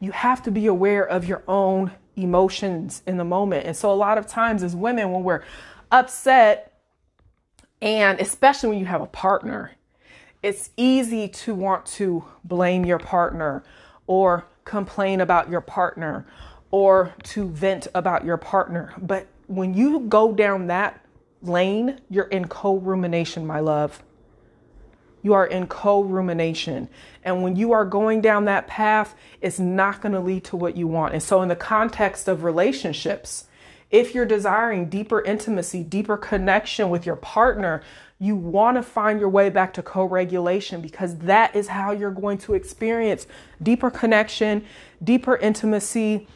you 0.00 0.10
have 0.10 0.42
to 0.42 0.50
be 0.50 0.66
aware 0.66 1.04
of 1.04 1.24
your 1.24 1.44
own 1.46 1.92
emotions 2.16 3.04
in 3.06 3.18
the 3.18 3.24
moment. 3.24 3.66
And 3.66 3.76
so 3.76 3.92
a 3.92 3.94
lot 3.94 4.18
of 4.18 4.26
times 4.26 4.64
as 4.64 4.74
women, 4.74 5.12
when 5.12 5.22
we're 5.22 5.44
upset, 5.92 6.80
and 7.80 8.18
especially 8.18 8.70
when 8.70 8.80
you 8.80 8.86
have 8.86 9.00
a 9.00 9.06
partner, 9.06 9.76
it's 10.42 10.70
easy 10.76 11.28
to 11.28 11.54
want 11.54 11.86
to 11.86 12.24
blame 12.42 12.84
your 12.84 12.98
partner 12.98 13.62
or 14.08 14.48
complain 14.64 15.20
about 15.20 15.50
your 15.50 15.60
partner 15.60 16.26
or 16.72 17.14
to 17.22 17.48
vent 17.48 17.86
about 17.94 18.24
your 18.24 18.38
partner. 18.38 18.92
But 18.98 19.28
when 19.46 19.72
you 19.72 20.00
go 20.00 20.32
down 20.32 20.66
that 20.66 21.00
lane, 21.42 22.00
you're 22.10 22.24
in 22.24 22.48
co 22.48 22.78
rumination, 22.78 23.46
my 23.46 23.60
love. 23.60 24.02
You 25.22 25.34
are 25.34 25.46
in 25.46 25.66
co 25.68 26.02
rumination. 26.02 26.88
And 27.24 27.42
when 27.42 27.56
you 27.56 27.72
are 27.72 27.84
going 27.84 28.20
down 28.20 28.44
that 28.46 28.66
path, 28.66 29.14
it's 29.40 29.58
not 29.58 30.00
going 30.00 30.12
to 30.12 30.20
lead 30.20 30.44
to 30.44 30.56
what 30.56 30.76
you 30.76 30.86
want. 30.86 31.14
And 31.14 31.22
so, 31.22 31.42
in 31.42 31.48
the 31.48 31.56
context 31.56 32.28
of 32.28 32.44
relationships, 32.44 33.46
if 33.90 34.14
you're 34.14 34.26
desiring 34.26 34.88
deeper 34.88 35.20
intimacy, 35.22 35.84
deeper 35.84 36.16
connection 36.16 36.90
with 36.90 37.06
your 37.06 37.16
partner, 37.16 37.82
you 38.18 38.34
want 38.34 38.76
to 38.76 38.82
find 38.82 39.20
your 39.20 39.28
way 39.28 39.50
back 39.50 39.74
to 39.74 39.82
co 39.82 40.04
regulation 40.04 40.80
because 40.80 41.18
that 41.18 41.54
is 41.54 41.68
how 41.68 41.92
you're 41.92 42.10
going 42.10 42.38
to 42.38 42.54
experience 42.54 43.26
deeper 43.62 43.90
connection, 43.90 44.64
deeper 45.02 45.36
intimacy. 45.36 46.26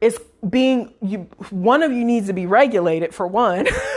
It's 0.00 0.18
being 0.48 0.92
you, 1.00 1.28
one 1.50 1.82
of 1.82 1.90
you 1.90 2.04
needs 2.04 2.26
to 2.26 2.32
be 2.32 2.46
regulated 2.46 3.14
for 3.14 3.26
one. 3.26 3.66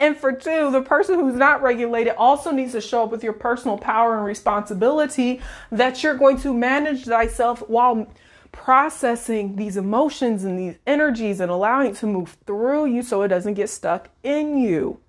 And 0.00 0.16
for 0.16 0.32
two, 0.32 0.70
the 0.70 0.82
person 0.82 1.18
who's 1.18 1.34
not 1.34 1.60
regulated 1.60 2.14
also 2.16 2.52
needs 2.52 2.72
to 2.72 2.80
show 2.80 3.04
up 3.04 3.10
with 3.10 3.24
your 3.24 3.32
personal 3.32 3.76
power 3.76 4.16
and 4.16 4.24
responsibility 4.24 5.40
that 5.72 6.02
you're 6.02 6.16
going 6.16 6.40
to 6.40 6.54
manage 6.54 7.04
thyself 7.04 7.68
while 7.68 8.06
processing 8.52 9.56
these 9.56 9.76
emotions 9.76 10.44
and 10.44 10.58
these 10.58 10.76
energies 10.86 11.40
and 11.40 11.50
allowing 11.50 11.90
it 11.90 11.96
to 11.96 12.06
move 12.06 12.36
through 12.46 12.86
you 12.86 13.02
so 13.02 13.22
it 13.22 13.28
doesn't 13.28 13.54
get 13.54 13.68
stuck 13.68 14.08
in 14.22 14.58
you. 14.58 15.00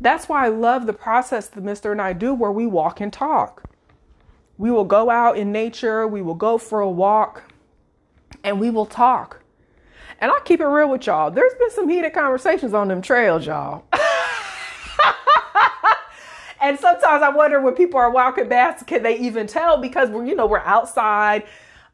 That's 0.00 0.28
why 0.28 0.46
I 0.46 0.48
love 0.48 0.86
the 0.86 0.92
process 0.92 1.48
that 1.48 1.62
Mr. 1.62 1.92
and 1.92 2.00
I 2.00 2.12
do 2.12 2.32
where 2.32 2.52
we 2.52 2.66
walk 2.66 3.00
and 3.00 3.12
talk. 3.12 3.64
We 4.56 4.70
will 4.70 4.84
go 4.84 5.10
out 5.10 5.36
in 5.36 5.52
nature, 5.52 6.06
we 6.06 6.22
will 6.22 6.34
go 6.34 6.56
for 6.58 6.80
a 6.80 6.88
walk, 6.88 7.44
and 8.44 8.60
we 8.60 8.70
will 8.70 8.86
talk. 8.86 9.42
And 10.20 10.30
I'll 10.30 10.40
keep 10.40 10.60
it 10.60 10.66
real 10.66 10.90
with 10.90 11.06
y'all. 11.06 11.30
There's 11.30 11.54
been 11.54 11.70
some 11.70 11.88
heated 11.88 12.12
conversations 12.12 12.74
on 12.74 12.88
them 12.88 13.00
trails, 13.00 13.46
y'all. 13.46 13.84
And 16.60 16.78
sometimes 16.78 17.22
I 17.22 17.30
wonder 17.30 17.60
when 17.60 17.74
people 17.74 17.98
are 17.98 18.10
walking 18.10 18.48
past, 18.48 18.86
can 18.86 19.02
they 19.02 19.18
even 19.18 19.46
tell? 19.46 19.80
Because 19.80 20.10
we're, 20.10 20.26
you 20.26 20.34
know, 20.34 20.46
we're 20.46 20.58
outside, 20.58 21.44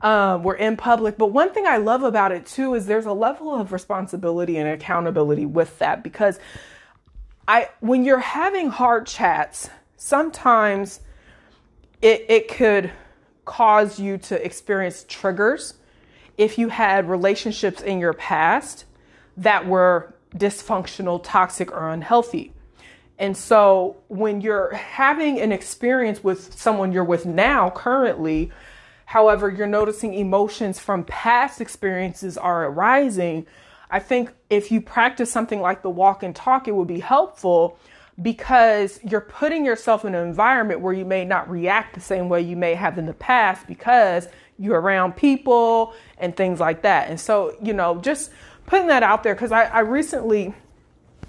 um, 0.00 0.42
we're 0.42 0.56
in 0.56 0.76
public. 0.76 1.16
But 1.16 1.28
one 1.28 1.52
thing 1.52 1.66
I 1.66 1.76
love 1.76 2.02
about 2.02 2.32
it 2.32 2.46
too 2.46 2.74
is 2.74 2.86
there's 2.86 3.06
a 3.06 3.12
level 3.12 3.54
of 3.54 3.72
responsibility 3.72 4.56
and 4.56 4.68
accountability 4.68 5.46
with 5.46 5.78
that 5.78 6.02
because 6.02 6.38
I, 7.48 7.68
when 7.80 8.04
you're 8.04 8.18
having 8.18 8.70
hard 8.70 9.06
chats, 9.06 9.70
sometimes 9.96 11.00
it, 12.02 12.26
it 12.28 12.48
could 12.48 12.90
cause 13.44 14.00
you 14.00 14.18
to 14.18 14.44
experience 14.44 15.04
triggers 15.08 15.74
if 16.36 16.58
you 16.58 16.68
had 16.68 17.08
relationships 17.08 17.80
in 17.80 18.00
your 18.00 18.12
past 18.12 18.84
that 19.36 19.66
were 19.66 20.14
dysfunctional, 20.34 21.20
toxic, 21.22 21.70
or 21.72 21.88
unhealthy. 21.88 22.52
And 23.18 23.36
so 23.36 23.96
when 24.08 24.40
you're 24.40 24.74
having 24.74 25.40
an 25.40 25.52
experience 25.52 26.22
with 26.22 26.58
someone 26.58 26.92
you're 26.92 27.04
with 27.04 27.24
now, 27.24 27.70
currently, 27.70 28.52
however, 29.06 29.48
you're 29.48 29.66
noticing 29.66 30.14
emotions 30.14 30.78
from 30.78 31.04
past 31.04 31.60
experiences 31.60 32.36
are 32.36 32.66
arising, 32.66 33.46
I 33.90 34.00
think 34.00 34.32
if 34.50 34.70
you 34.70 34.80
practice 34.80 35.30
something 35.30 35.60
like 35.60 35.82
the 35.82 35.90
walk 35.90 36.22
and 36.22 36.34
talk, 36.34 36.68
it 36.68 36.74
would 36.74 36.88
be 36.88 37.00
helpful 37.00 37.78
because 38.20 38.98
you're 39.04 39.20
putting 39.20 39.64
yourself 39.64 40.04
in 40.04 40.14
an 40.14 40.26
environment 40.26 40.80
where 40.80 40.92
you 40.92 41.04
may 41.04 41.24
not 41.24 41.50
react 41.50 41.94
the 41.94 42.00
same 42.00 42.28
way 42.28 42.40
you 42.40 42.56
may 42.56 42.74
have 42.74 42.98
in 42.98 43.06
the 43.06 43.14
past 43.14 43.66
because 43.66 44.28
you're 44.58 44.80
around 44.80 45.16
people 45.16 45.94
and 46.18 46.36
things 46.36 46.58
like 46.58 46.82
that. 46.82 47.10
And 47.10 47.20
so, 47.20 47.56
you 47.62 47.72
know, 47.74 48.00
just 48.00 48.30
putting 48.66 48.86
that 48.88 49.02
out 49.02 49.22
there 49.22 49.34
because 49.34 49.52
I, 49.52 49.64
I 49.64 49.80
recently 49.80 50.54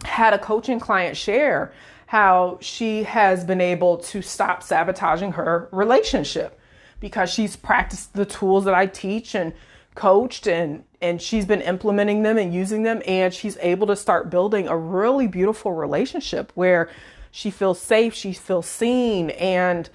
had 0.05 0.33
a 0.33 0.39
coaching 0.39 0.79
client 0.79 1.17
share 1.17 1.71
how 2.07 2.57
she 2.61 3.03
has 3.03 3.43
been 3.43 3.61
able 3.61 3.97
to 3.97 4.21
stop 4.21 4.63
sabotaging 4.63 5.33
her 5.33 5.67
relationship 5.71 6.59
because 6.99 7.29
she's 7.29 7.55
practiced 7.55 8.13
the 8.13 8.25
tools 8.25 8.65
that 8.65 8.73
I 8.73 8.85
teach 8.85 9.35
and 9.35 9.53
coached 9.95 10.47
and 10.47 10.83
and 11.01 11.21
she's 11.21 11.45
been 11.45 11.61
implementing 11.61 12.23
them 12.23 12.37
and 12.37 12.53
using 12.53 12.83
them 12.83 13.01
and 13.05 13.33
she's 13.33 13.57
able 13.61 13.85
to 13.87 13.95
start 13.95 14.29
building 14.29 14.67
a 14.67 14.77
really 14.77 15.27
beautiful 15.27 15.73
relationship 15.73 16.51
where 16.55 16.89
she 17.31 17.51
feels 17.51 17.79
safe, 17.79 18.13
she 18.13 18.33
feels 18.33 18.65
seen 18.67 19.31
and 19.31 19.89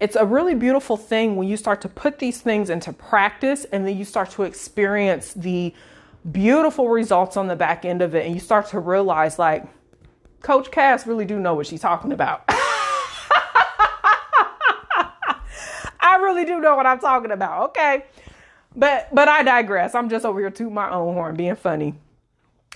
it's 0.00 0.16
a 0.16 0.24
really 0.24 0.54
beautiful 0.54 0.96
thing 0.96 1.36
when 1.36 1.48
you 1.48 1.56
start 1.56 1.80
to 1.80 1.88
put 1.88 2.18
these 2.18 2.40
things 2.40 2.70
into 2.70 2.92
practice 2.92 3.66
and 3.72 3.86
then 3.86 3.96
you 3.96 4.04
start 4.04 4.30
to 4.30 4.44
experience 4.44 5.32
the 5.34 5.74
beautiful 6.32 6.88
results 6.88 7.36
on 7.36 7.46
the 7.48 7.56
back 7.56 7.84
end 7.84 8.02
of 8.02 8.14
it 8.14 8.26
and 8.26 8.34
you 8.34 8.40
start 8.40 8.66
to 8.68 8.78
realize 8.80 9.38
like 9.38 9.64
coach 10.40 10.70
cass 10.70 11.06
really 11.06 11.24
do 11.24 11.38
know 11.38 11.54
what 11.54 11.66
she's 11.66 11.80
talking 11.80 12.12
about. 12.12 12.44
I 16.00 16.16
really 16.20 16.44
do 16.44 16.60
know 16.60 16.76
what 16.76 16.86
i'm 16.86 16.98
talking 16.98 17.30
about 17.30 17.70
okay? 17.70 18.04
But 18.74 19.08
but 19.14 19.28
i 19.28 19.42
digress. 19.42 19.94
I'm 19.94 20.08
just 20.08 20.24
over 20.24 20.40
here 20.40 20.50
to 20.50 20.70
my 20.70 20.90
own 20.90 21.14
horn 21.14 21.36
being 21.36 21.56
funny. 21.56 21.94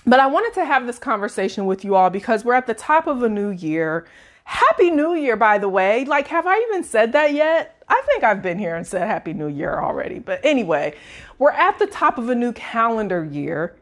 But 0.05 0.19
i 0.19 0.27
wanted 0.27 0.53
to 0.55 0.65
have 0.65 0.85
this 0.85 0.99
conversation 0.99 1.65
with 1.65 1.83
you 1.83 1.95
all 1.95 2.09
because 2.09 2.43
we're 2.43 2.53
at 2.55 2.67
the 2.67 2.73
top 2.73 3.07
of 3.07 3.23
a 3.23 3.29
new 3.29 3.49
year. 3.49 4.05
Happy 4.45 4.89
new 4.91 5.13
year 5.13 5.35
by 5.35 5.57
the 5.57 5.69
way. 5.69 6.05
Like 6.05 6.27
have 6.27 6.47
i 6.47 6.57
even 6.69 6.83
said 6.83 7.11
that 7.13 7.33
yet 7.33 7.72
I 7.87 8.01
think 8.05 8.23
I've 8.23 8.41
been 8.41 8.59
here 8.59 8.75
and 8.75 8.85
said 8.85 9.07
Happy 9.07 9.33
New 9.33 9.47
Year 9.47 9.79
already. 9.79 10.19
But 10.19 10.39
anyway, 10.43 10.95
we're 11.37 11.51
at 11.51 11.79
the 11.79 11.87
top 11.87 12.17
of 12.17 12.29
a 12.29 12.35
new 12.35 12.53
calendar 12.53 13.23
year, 13.23 13.75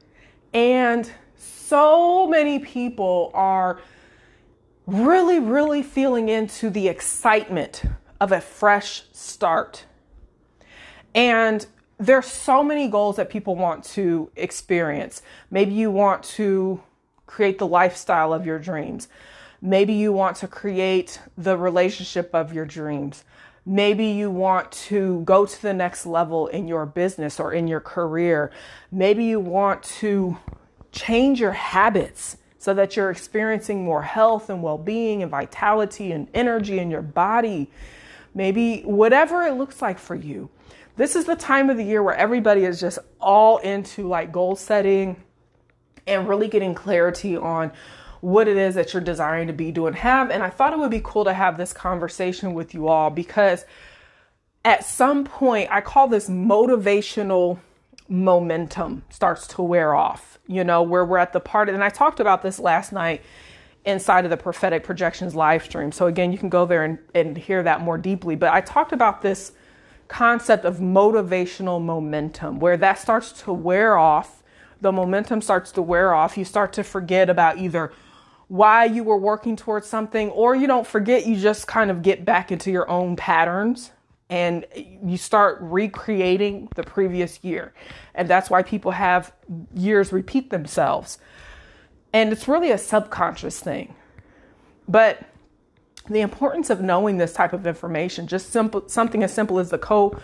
and 0.53 1.09
so 1.35 2.27
many 2.27 2.59
people 2.59 3.31
are 3.33 3.79
really, 4.87 5.39
really 5.39 5.83
feeling 5.83 6.29
into 6.29 6.69
the 6.69 6.87
excitement 6.87 7.83
of 8.19 8.31
a 8.31 8.41
fresh 8.41 9.03
start. 9.13 9.85
And 11.13 11.65
there's 11.97 12.25
so 12.25 12.63
many 12.63 12.87
goals 12.87 13.17
that 13.17 13.29
people 13.29 13.55
want 13.55 13.83
to 13.83 14.31
experience. 14.35 15.21
Maybe 15.49 15.73
you 15.73 15.91
want 15.91 16.23
to 16.23 16.81
create 17.27 17.59
the 17.59 17.67
lifestyle 17.67 18.33
of 18.33 18.45
your 18.45 18.59
dreams. 18.59 19.07
Maybe 19.61 19.93
you 19.93 20.11
want 20.11 20.37
to 20.37 20.47
create 20.47 21.19
the 21.37 21.57
relationship 21.57 22.31
of 22.33 22.53
your 22.53 22.65
dreams. 22.65 23.23
Maybe 23.65 24.08
you 24.08 24.32
want 24.32 24.71
to 24.71 25.21
go 25.21 25.45
to 25.45 25.62
the 25.62 25.74
next 25.74 26.06
level 26.06 26.47
in 26.47 26.67
your 26.67 26.86
business 26.86 27.39
or 27.39 27.54
in 27.54 27.67
your 27.67 27.80
career. 27.80 28.52
Maybe 28.91 29.26
you 29.26 29.39
want 29.39 29.84
to 30.00 30.38
change 30.91 31.39
your 31.39 31.52
habits 31.52 32.38
so 32.58 32.74
that 32.74 32.95
you're 32.95 33.12
experiencing 33.12 33.84
more 33.84 34.02
health 34.02 34.50
and 34.50 34.63
well 34.63 34.78
being 34.78 35.21
and 35.21 35.30
vitality 35.30 36.12
and 36.12 36.28
energy 36.34 36.80
in 36.80 36.89
your 36.89 37.02
body. 37.02 37.69
Maybe 38.34 38.82
whatever 38.82 39.43
it 39.43 39.54
looks 39.54 39.82
like 39.82 40.00
for 40.00 40.15
you. 40.15 40.50
This 40.95 41.15
is 41.15 41.26
the 41.26 41.36
time 41.36 41.69
of 41.69 41.78
the 41.78 41.84
year 41.84 42.04
where 42.04 42.15
everybody 42.15 42.65
is 42.65 42.80
just 42.80 43.00
all 43.19 43.60
into 43.60 44.08
like 44.08 44.32
goal 44.32 44.56
setting 44.56 45.21
and 46.08 46.28
really 46.28 46.47
getting 46.47 46.74
clarity 46.74 47.38
on 47.38 47.71
what 48.21 48.47
it 48.47 48.55
is 48.55 48.75
that 48.75 48.93
you're 48.93 49.01
desiring 49.01 49.47
to 49.47 49.53
be, 49.53 49.71
do, 49.71 49.88
and 49.88 49.95
have. 49.97 50.29
And 50.29 50.41
I 50.41 50.49
thought 50.49 50.73
it 50.73 50.79
would 50.79 50.91
be 50.91 51.01
cool 51.03 51.25
to 51.25 51.34
have 51.34 51.57
this 51.57 51.73
conversation 51.73 52.53
with 52.53 52.73
you 52.73 52.88
all 52.88 53.10
because 53.10 53.65
at 54.63 54.86
some 54.86 55.23
point, 55.25 55.69
I 55.71 55.81
call 55.81 56.07
this 56.07 56.29
motivational 56.29 57.60
momentum 58.07 59.03
starts 59.10 59.47
to 59.47 59.62
wear 59.63 59.95
off, 59.95 60.38
you 60.47 60.63
know, 60.63 60.84
where 60.84 61.03
we're 61.03 61.17
at 61.17 61.34
the 61.34 61.39
part, 61.39 61.67
and 61.69 61.84
I 61.84 61.89
talked 61.89 62.19
about 62.19 62.43
this 62.43 62.60
last 62.60 62.91
night 62.91 63.23
inside 63.86 64.25
of 64.25 64.29
the 64.29 64.38
prophetic 64.38 64.84
projections 64.84 65.34
live 65.34 65.63
stream. 65.63 65.91
So 65.91 66.05
again, 66.05 66.31
you 66.31 66.38
can 66.38 66.49
go 66.49 66.67
there 66.67 66.84
and, 66.84 66.99
and 67.15 67.36
hear 67.36 67.63
that 67.63 67.81
more 67.81 67.97
deeply. 67.97 68.36
But 68.36 68.53
I 68.53 68.62
talked 68.62 68.91
about 68.91 69.23
this 69.23 69.53
concept 70.07 70.65
of 70.65 70.77
motivational 70.77 71.81
momentum, 71.81 72.60
where 72.60 72.77
that 72.77 72.99
starts 72.99 73.31
to 73.43 73.53
wear 73.53 73.97
off, 73.97 74.43
the 74.81 74.91
momentum 74.91 75.41
starts 75.41 75.71
to 75.71 75.81
wear 75.81 76.13
off. 76.13 76.38
You 76.38 76.45
start 76.45 76.73
to 76.73 76.84
forget 76.84 77.29
about 77.29 77.57
either 77.57 77.91
why 78.51 78.83
you 78.83 79.01
were 79.01 79.15
working 79.15 79.55
towards 79.55 79.87
something, 79.87 80.29
or 80.31 80.53
you 80.53 80.67
don't 80.67 80.85
forget, 80.85 81.25
you 81.25 81.37
just 81.37 81.67
kind 81.67 81.89
of 81.89 82.01
get 82.01 82.25
back 82.25 82.51
into 82.51 82.69
your 82.69 82.89
own 82.89 83.15
patterns 83.15 83.91
and 84.29 84.65
you 84.75 85.15
start 85.15 85.57
recreating 85.61 86.67
the 86.75 86.83
previous 86.83 87.41
year. 87.45 87.73
And 88.13 88.27
that's 88.27 88.49
why 88.49 88.61
people 88.61 88.91
have 88.91 89.31
years 89.73 90.11
repeat 90.11 90.49
themselves. 90.49 91.17
And 92.11 92.33
it's 92.33 92.45
really 92.45 92.71
a 92.71 92.77
subconscious 92.77 93.57
thing. 93.57 93.95
But 94.85 95.23
the 96.09 96.19
importance 96.19 96.69
of 96.69 96.81
knowing 96.81 97.19
this 97.19 97.31
type 97.31 97.53
of 97.53 97.65
information, 97.65 98.27
just 98.27 98.51
simple, 98.51 98.83
something 98.89 99.23
as 99.23 99.33
simple 99.33 99.59
as 99.59 99.69
the 99.69 99.77
co 99.77 100.19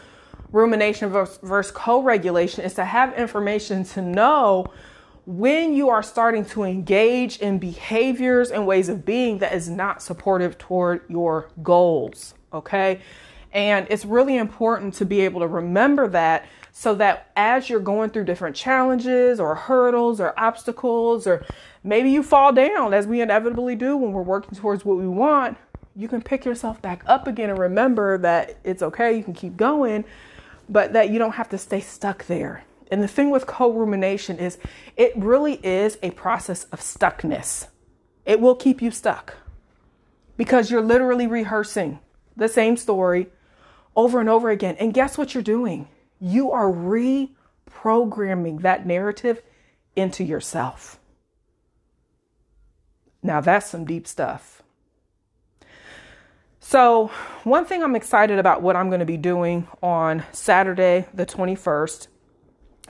rumination 0.51 1.11
versus, 1.11 1.39
versus 1.41 1.71
co 1.71 2.01
regulation, 2.01 2.65
is 2.65 2.73
to 2.73 2.83
have 2.83 3.17
information 3.17 3.85
to 3.85 4.01
know 4.01 4.65
when 5.27 5.73
you 5.73 5.89
are 5.89 6.01
starting 6.01 6.45
to 6.45 6.63
engage 6.63 7.37
in 7.39 7.59
behaviors 7.59 8.49
and 8.49 8.65
ways 8.65 8.87
of 8.87 9.03
being 9.05 9.39
that 9.39 9.53
is 9.53 9.67
not 9.67 10.01
supportive 10.01 10.57
toward 10.57 11.01
your 11.09 11.49
goals. 11.61 12.33
Okay. 12.53 13.01
And 13.51 13.85
it's 13.89 14.05
really 14.05 14.37
important 14.37 14.93
to 14.95 15.05
be 15.05 15.19
able 15.21 15.41
to 15.41 15.47
remember 15.47 16.07
that 16.07 16.45
so 16.71 16.95
that 16.95 17.29
as 17.35 17.69
you're 17.69 17.81
going 17.81 18.09
through 18.11 18.23
different 18.23 18.55
challenges 18.55 19.37
or 19.37 19.53
hurdles 19.53 20.21
or 20.21 20.33
obstacles, 20.39 21.27
or 21.27 21.45
maybe 21.83 22.09
you 22.09 22.23
fall 22.23 22.53
down 22.53 22.93
as 22.93 23.05
we 23.05 23.19
inevitably 23.19 23.75
do 23.75 23.97
when 23.97 24.13
we're 24.13 24.21
working 24.21 24.57
towards 24.57 24.85
what 24.85 24.95
we 24.95 25.07
want, 25.09 25.57
you 25.93 26.07
can 26.07 26.21
pick 26.21 26.45
yourself 26.45 26.81
back 26.81 27.03
up 27.05 27.27
again 27.27 27.49
and 27.49 27.59
remember 27.59 28.17
that 28.19 28.59
it's 28.63 28.81
okay, 28.81 29.17
you 29.17 29.23
can 29.23 29.33
keep 29.33 29.57
going, 29.57 30.05
but 30.69 30.93
that 30.93 31.09
you 31.09 31.19
don't 31.19 31.33
have 31.33 31.49
to 31.49 31.57
stay 31.57 31.81
stuck 31.81 32.25
there. 32.27 32.63
And 32.89 33.04
the 33.04 33.08
thing 33.08 33.30
with 33.30 33.45
co 33.45 33.71
rumination 33.71 34.39
is 34.39 34.58
it 34.95 35.13
really 35.15 35.56
is 35.65 35.97
a 36.02 36.12
process 36.12 36.65
of 36.65 36.80
stuckness. 36.80 37.67
It 38.26 38.39
will 38.39 38.56
keep 38.56 38.82
you 38.82 38.91
stuck 38.91 39.36
because 40.38 40.69
you're 40.69 40.82
literally 40.82 41.28
rehearsing 41.28 42.00
the 42.36 42.47
same 42.47 42.78
story 42.78 43.28
over 43.95 44.19
and 44.19 44.30
over 44.30 44.50
again. 44.50 44.76
And 44.80 44.93
guess 44.93 45.17
what 45.17 45.34
you're 45.34 45.43
doing? 45.43 45.88
You 46.19 46.52
are 46.52 46.71
reprogramming 46.71 48.62
that 48.62 48.86
narrative 48.86 49.41
into 49.95 50.23
yourself. 50.23 51.00
Now, 53.23 53.41
that's 53.41 53.69
some 53.69 53.86
deep 53.86 54.08
stuff. 54.08 54.62
So, 56.60 57.12
one 57.43 57.65
thing 57.65 57.82
I'm 57.82 57.95
excited 57.95 58.39
about 58.39 58.62
what 58.62 58.76
I'm 58.76 58.89
going 58.89 59.00
to 59.00 59.06
be 59.06 59.17
doing 59.17 59.67
on 59.82 60.23
Saturday, 60.32 61.08
the 61.13 61.26
21st, 61.26 62.08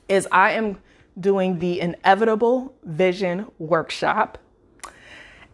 is 0.08 0.28
I 0.32 0.52
am 0.52 0.78
doing 1.20 1.60
the 1.60 1.80
Inevitable 1.80 2.76
Vision 2.84 3.48
Workshop. 3.58 4.38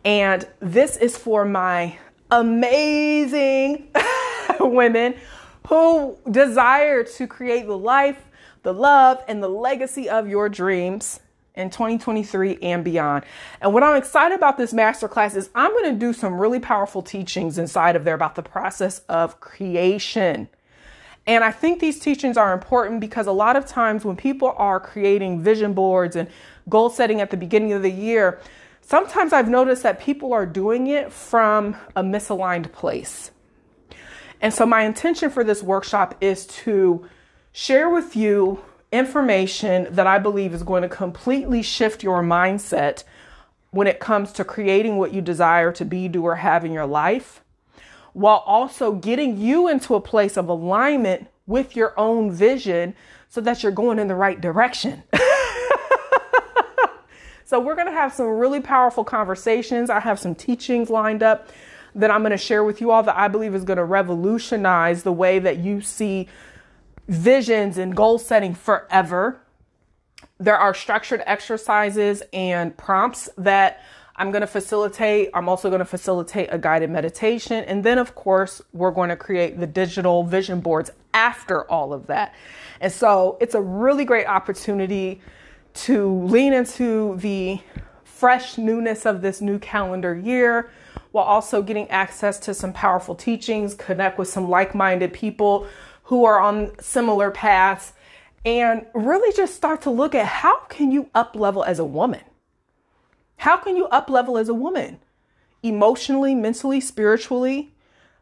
And 0.06 0.48
this 0.60 0.98
is 0.98 1.18
for 1.18 1.46
my 1.46 1.98
amazing 2.30 3.90
women 4.60 5.16
who 5.68 6.18
desire 6.30 7.04
to 7.04 7.28
create 7.28 7.68
the 7.68 7.78
life, 7.78 8.18
the 8.64 8.74
love, 8.74 9.24
and 9.28 9.42
the 9.42 9.48
legacy 9.48 10.10
of 10.10 10.28
your 10.28 10.50
dreams 10.50 11.20
in 11.56 11.70
2023 11.70 12.58
and 12.62 12.84
beyond. 12.84 13.24
And 13.62 13.74
what 13.74 13.84
I'm 13.84 13.96
excited 13.96 14.36
about 14.36 14.58
this 14.58 14.74
masterclass 14.74 15.36
is 15.36 15.50
I'm 15.54 15.72
going 15.72 15.94
to 15.94 16.00
do 16.00 16.12
some 16.12 16.34
really 16.34 16.60
powerful 16.60 17.02
teachings 17.02 17.58
inside 17.58 17.96
of 17.96 18.04
there 18.04 18.16
about 18.16 18.36
the 18.36 18.44
process 18.44 19.00
of 19.08 19.40
creation. 19.40 20.50
And 21.26 21.44
I 21.44 21.52
think 21.52 21.80
these 21.80 22.00
teachings 22.00 22.36
are 22.36 22.54
important 22.54 23.00
because 23.00 23.28
a 23.28 23.32
lot 23.32 23.56
of 23.56 23.66
times 23.66 24.04
when 24.04 24.16
people 24.16 24.54
are 24.58 24.80
creating 24.80 25.42
vision 25.42 25.74
boards 25.74 26.16
and 26.16 26.30
goal 26.68 26.90
setting 26.90 27.22
at 27.22 27.32
the 27.32 27.38
beginning 27.38 27.72
of 27.72 27.82
the 27.82 27.92
year, 27.92 28.42
sometimes 28.82 29.32
I've 29.32 29.48
noticed 29.48 29.84
that 29.84 30.02
people 30.02 30.34
are 30.34 30.46
doing 30.46 30.88
it 30.88 31.14
from 31.14 31.78
a 31.96 32.04
misaligned 32.04 32.72
place. 32.74 33.32
And 34.42 34.54
so, 34.54 34.66
my 34.66 34.82
intention 34.82 35.30
for 35.30 35.46
this 35.46 35.64
workshop 35.64 36.16
is 36.20 36.46
to 36.48 37.08
share 37.54 37.90
with 37.90 38.16
you 38.16 38.62
information 38.92 39.88
that 39.92 40.06
I 40.06 40.20
believe 40.20 40.54
is 40.54 40.64
going 40.64 40.84
to 40.84 40.90
completely 40.90 41.62
shift 41.62 42.04
your 42.04 42.22
mindset 42.22 43.06
when 43.72 43.88
it 43.88 44.00
comes 44.00 44.32
to 44.34 44.44
creating 44.44 44.98
what 44.98 45.14
you 45.14 45.22
desire 45.22 45.72
to 45.72 45.86
be, 45.86 46.08
do, 46.08 46.24
or 46.24 46.36
have 46.36 46.66
in 46.66 46.74
your 46.74 46.86
life, 46.86 47.43
while 48.14 48.44
also 48.46 48.94
getting 48.94 49.38
you 49.38 49.68
into 49.68 49.96
a 49.96 50.02
place 50.02 50.38
of 50.38 50.48
alignment 50.48 51.28
with 51.46 51.76
your 51.76 51.98
own 52.00 52.32
vision 52.32 52.96
so 53.28 53.42
that 53.42 53.64
you're 53.64 53.72
going 53.72 54.00
in 54.00 54.08
the 54.08 54.16
right 54.16 54.40
direction. 54.40 55.04
so, 57.46 57.60
we're 57.60 57.76
going 57.76 57.88
to 57.88 57.94
have 57.94 58.14
some 58.14 58.28
really 58.28 58.62
powerful 58.62 59.04
conversations. 59.04 59.90
I 59.90 60.00
have 60.00 60.20
some 60.20 60.36
teachings 60.36 60.90
lined 60.90 61.24
up 61.24 61.50
that 61.96 62.10
I'm 62.10 62.22
going 62.22 62.32
to 62.32 62.38
share 62.38 62.64
with 62.64 62.82
you 62.82 62.92
all 62.92 63.04
that 63.04 63.18
I 63.18 63.28
believe 63.28 63.54
is 63.54 63.64
going 63.64 63.78
to 63.78 63.84
revolutionize 63.84 65.04
the 65.04 65.12
way 65.12 65.40
that 65.40 65.58
you 65.58 65.82
see 65.82 66.28
visions 67.08 67.78
and 67.78 67.96
goal 67.96 68.18
setting 68.18 68.54
forever. 68.54 69.40
There 70.40 70.58
are 70.58 70.74
structured 70.74 71.22
exercises 71.26 72.24
and 72.34 72.76
prompts 72.76 73.30
that 73.38 73.82
I'm 74.16 74.32
going 74.32 74.42
to 74.42 74.48
facilitate. 74.48 75.30
I'm 75.34 75.50
also 75.50 75.70
going 75.70 75.80
to 75.80 75.86
facilitate 75.86 76.50
a 76.52 76.58
guided 76.58 76.90
meditation. 76.90 77.64
And 77.64 77.84
then, 77.84 77.98
of 77.98 78.14
course, 78.14 78.62
we're 78.72 78.92
going 78.92 79.10
to 79.10 79.16
create 79.16 79.60
the 79.60 79.68
digital 79.68 80.24
vision 80.24 80.60
boards 80.60 80.92
after 81.14 81.70
all 81.70 81.94
of 81.94 82.08
that. 82.08 82.36
And 82.80 82.92
so 82.92 83.38
it's 83.42 83.56
a 83.56 83.62
really 83.62 84.06
great 84.06 84.28
opportunity 84.28 85.22
to 85.74 86.14
lean 86.26 86.54
into 86.54 87.16
the 87.18 87.60
fresh 88.04 88.58
newness 88.58 89.06
of 89.06 89.22
this 89.22 89.42
new 89.42 89.58
calendar 89.58 90.16
year 90.16 90.70
while 91.12 91.26
also 91.26 91.62
getting 91.62 91.90
access 91.90 92.40
to 92.40 92.54
some 92.54 92.74
powerful 92.74 93.16
teachings, 93.16 93.74
connect 93.74 94.18
with 94.18 94.28
some 94.28 94.50
like 94.50 94.76
minded 94.76 95.14
people 95.14 95.68
who 96.04 96.26
are 96.26 96.40
on 96.40 96.72
similar 96.80 97.32
paths, 97.32 97.94
and 98.46 98.86
really 98.94 99.36
just 99.36 99.56
start 99.56 99.82
to 99.82 99.90
look 99.90 100.14
at 100.14 100.26
how 100.26 100.60
can 100.66 100.92
you 100.92 101.10
up 101.16 101.36
level 101.36 101.64
as 101.64 101.80
a 101.80 101.86
woman? 101.86 102.22
How 103.44 103.58
can 103.58 103.76
you 103.76 103.88
up 103.88 104.10
level 104.10 104.38
as 104.38 104.48
a 104.48 104.54
woman? 104.54 105.00
Emotionally, 105.64 106.34
mentally, 106.34 106.80
spiritually. 106.80 107.74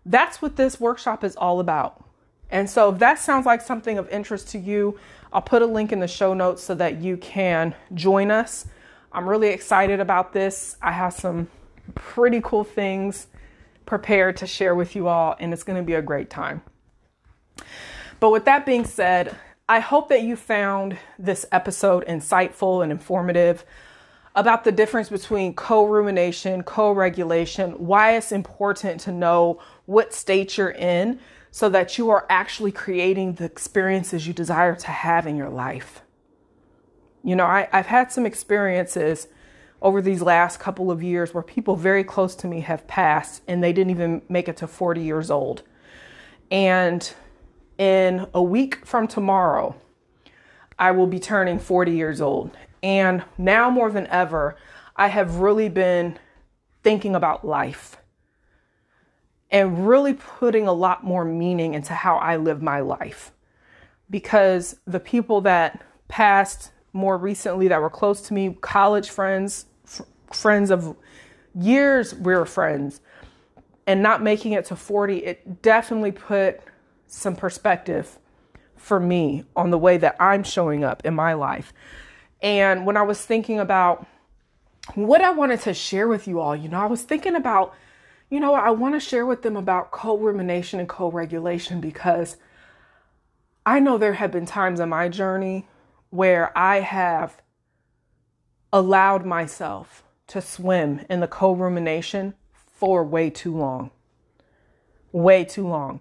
That's 0.03 0.41
what 0.41 0.55
this 0.55 0.79
workshop 0.79 1.23
is 1.23 1.35
all 1.35 1.59
about. 1.59 2.03
And 2.49 2.67
so, 2.67 2.91
if 2.91 2.97
that 2.97 3.19
sounds 3.19 3.45
like 3.45 3.61
something 3.61 3.99
of 3.99 4.09
interest 4.09 4.49
to 4.49 4.57
you, 4.57 4.97
I'll 5.31 5.43
put 5.43 5.61
a 5.61 5.67
link 5.67 5.91
in 5.91 5.99
the 5.99 6.07
show 6.07 6.33
notes 6.33 6.63
so 6.63 6.73
that 6.73 7.01
you 7.01 7.17
can 7.17 7.75
join 7.93 8.31
us. 8.31 8.65
I'm 9.11 9.29
really 9.29 9.49
excited 9.49 9.99
about 9.99 10.33
this. 10.33 10.75
I 10.81 10.91
have 10.91 11.13
some 11.13 11.49
pretty 11.93 12.41
cool 12.43 12.63
things 12.63 13.27
prepared 13.85 14.37
to 14.37 14.47
share 14.47 14.73
with 14.73 14.95
you 14.95 15.07
all, 15.07 15.35
and 15.39 15.53
it's 15.53 15.61
going 15.61 15.77
to 15.77 15.85
be 15.85 15.93
a 15.93 16.01
great 16.01 16.31
time. 16.31 16.63
But 18.19 18.31
with 18.31 18.45
that 18.45 18.65
being 18.65 18.85
said, 18.85 19.35
I 19.69 19.81
hope 19.81 20.09
that 20.09 20.23
you 20.23 20.35
found 20.35 20.97
this 21.19 21.45
episode 21.51 22.07
insightful 22.07 22.81
and 22.81 22.91
informative 22.91 23.65
about 24.35 24.63
the 24.63 24.71
difference 24.71 25.09
between 25.09 25.53
co 25.53 25.85
rumination, 25.85 26.63
co 26.63 26.91
regulation, 26.91 27.71
why 27.71 28.15
it's 28.15 28.31
important 28.31 29.01
to 29.01 29.11
know 29.11 29.59
what 29.85 30.13
state 30.13 30.57
you're 30.57 30.71
in 30.71 31.19
so 31.51 31.67
that 31.69 31.97
you 31.97 32.09
are 32.09 32.25
actually 32.29 32.71
creating 32.71 33.33
the 33.33 33.43
experiences 33.43 34.25
you 34.25 34.33
desire 34.33 34.75
to 34.75 34.87
have 34.87 35.27
in 35.27 35.35
your 35.35 35.49
life. 35.49 36.01
You 37.23 37.35
know, 37.35 37.45
I, 37.45 37.67
have 37.71 37.87
had 37.87 38.11
some 38.11 38.25
experiences 38.25 39.27
over 39.81 40.01
these 40.01 40.21
last 40.21 40.59
couple 40.59 40.89
of 40.89 41.03
years 41.03 41.33
where 41.33 41.43
people 41.43 41.75
very 41.75 42.03
close 42.03 42.35
to 42.35 42.47
me 42.47 42.61
have 42.61 42.87
passed 42.87 43.41
and 43.47 43.63
they 43.63 43.73
didn't 43.73 43.91
even 43.91 44.21
make 44.29 44.47
it 44.47 44.57
to 44.57 44.67
40 44.67 45.01
years 45.01 45.29
old. 45.29 45.63
And 46.49 47.13
in 47.77 48.27
a 48.33 48.41
week 48.41 48.85
from 48.85 49.07
tomorrow, 49.07 49.75
I 50.79 50.91
will 50.91 51.07
be 51.07 51.19
turning 51.19 51.59
40 51.59 51.91
years 51.91 52.21
old. 52.21 52.51
And 52.83 53.23
now 53.37 53.69
more 53.69 53.91
than 53.91 54.07
ever, 54.07 54.55
I 54.95 55.07
have 55.07 55.35
really 55.35 55.69
been 55.69 56.17
thinking 56.83 57.15
about 57.15 57.45
life 57.45 57.97
and 59.51 59.87
really 59.87 60.13
putting 60.13 60.67
a 60.67 60.73
lot 60.73 61.03
more 61.03 61.25
meaning 61.25 61.73
into 61.73 61.93
how 61.93 62.17
I 62.17 62.37
live 62.37 62.61
my 62.61 62.79
life. 62.79 63.31
Because 64.09 64.77
the 64.85 64.99
people 64.99 65.41
that 65.41 65.83
passed 66.07 66.71
more 66.93 67.17
recently 67.17 67.67
that 67.67 67.81
were 67.81 67.89
close 67.89 68.21
to 68.21 68.33
me, 68.33 68.57
college 68.61 69.09
friends, 69.09 69.65
friends 70.31 70.71
of 70.71 70.95
years 71.53 72.13
we 72.15 72.33
were 72.33 72.45
friends 72.45 73.01
and 73.85 74.01
not 74.01 74.23
making 74.23 74.53
it 74.53 74.63
to 74.65 74.75
40 74.75 75.17
it 75.17 75.61
definitely 75.61 76.11
put 76.11 76.61
some 77.07 77.35
perspective 77.35 78.17
for 78.77 78.99
me 78.99 79.43
on 79.55 79.69
the 79.69 79.77
way 79.77 79.97
that 79.97 80.15
I'm 80.19 80.43
showing 80.43 80.83
up 80.83 81.05
in 81.05 81.13
my 81.13 81.33
life. 81.33 81.73
And 82.41 82.85
when 82.85 82.97
I 82.97 83.03
was 83.03 83.23
thinking 83.23 83.59
about 83.59 84.05
what 84.95 85.21
I 85.21 85.29
wanted 85.31 85.61
to 85.61 85.73
share 85.73 86.07
with 86.07 86.27
you 86.27 86.39
all, 86.39 86.55
you 86.55 86.69
know, 86.69 86.79
I 86.79 86.87
was 86.87 87.03
thinking 87.03 87.35
about, 87.35 87.73
you 88.29 88.39
know, 88.39 88.53
I 88.55 88.71
want 88.71 88.95
to 88.95 88.99
share 88.99 89.25
with 89.25 89.43
them 89.43 89.55
about 89.55 89.91
co 89.91 90.17
rumination 90.17 90.79
and 90.79 90.89
co 90.89 91.11
regulation 91.11 91.79
because 91.79 92.37
I 93.65 93.79
know 93.79 93.97
there 93.97 94.13
have 94.13 94.31
been 94.31 94.45
times 94.45 94.79
in 94.79 94.89
my 94.89 95.07
journey 95.07 95.67
where 96.09 96.55
I 96.57 96.79
have 96.79 97.41
allowed 98.73 99.25
myself 99.25 100.03
to 100.27 100.41
swim 100.41 101.05
in 101.09 101.19
the 101.19 101.27
co 101.27 101.53
rumination 101.53 102.33
for 102.53 103.03
way 103.03 103.29
too 103.29 103.55
long. 103.55 103.91
Way 105.11 105.43
too 105.43 105.67
long. 105.67 105.99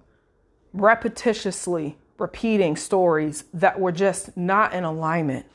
Repetitiously 0.75 1.97
repeating 2.17 2.77
stories 2.77 3.45
that 3.53 3.81
were 3.81 3.93
just 3.93 4.37
not 4.37 4.73
in 4.73 4.85
alignment 4.85 5.47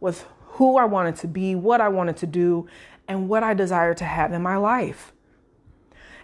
with 0.00 0.26
who 0.40 0.76
I 0.76 0.84
wanted 0.84 1.16
to 1.16 1.28
be, 1.28 1.54
what 1.54 1.80
I 1.80 1.88
wanted 1.88 2.16
to 2.18 2.26
do, 2.26 2.66
and 3.06 3.28
what 3.28 3.42
I 3.42 3.54
desired 3.54 3.96
to 3.98 4.04
have 4.04 4.32
in 4.32 4.42
my 4.42 4.56
life. 4.56 5.12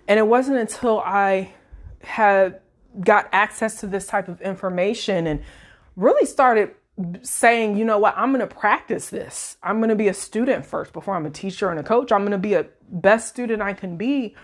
And 0.07 0.19
it 0.19 0.27
wasn't 0.27 0.59
until 0.59 1.01
I 1.01 1.53
had 2.03 2.61
got 3.01 3.29
access 3.33 3.81
to 3.81 3.87
this 3.87 4.07
type 4.07 4.29
of 4.29 4.41
information 4.41 5.27
and 5.27 5.43
really 5.97 6.27
started 6.27 6.75
saying, 7.23 7.77
you 7.77 7.85
know 7.85 7.99
what, 7.99 8.15
I'm 8.17 8.33
going 8.33 8.47
to 8.47 8.55
practice 8.55 9.11
this. 9.11 9.57
I'm 9.63 9.79
going 9.79 9.89
to 9.89 9.97
be 9.97 10.09
a 10.09 10.15
student 10.15 10.65
first 10.65 10.93
before 10.93 11.17
I'm 11.17 11.27
a 11.27 11.31
teacher 11.31 11.71
and 11.71 11.81
a 11.81 11.83
coach. 11.83 12.13
I'm 12.13 12.21
going 12.21 12.33
to 12.33 12.39
be 12.39 12.55
a 12.55 12.67
best 12.89 13.29
student 13.29 13.63
I 13.63 13.73
can 13.73 13.97
be. 13.97 14.35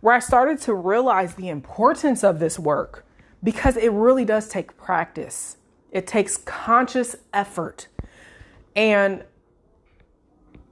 Where 0.00 0.14
I 0.14 0.18
started 0.18 0.60
to 0.62 0.74
realize 0.74 1.34
the 1.34 1.48
importance 1.48 2.24
of 2.24 2.38
this 2.38 2.58
work 2.58 3.06
because 3.42 3.76
it 3.76 3.92
really 3.92 4.24
does 4.24 4.48
take 4.48 4.76
practice. 4.76 5.56
It 5.90 6.06
takes 6.06 6.36
conscious 6.36 7.16
effort. 7.32 7.88
And 8.76 9.24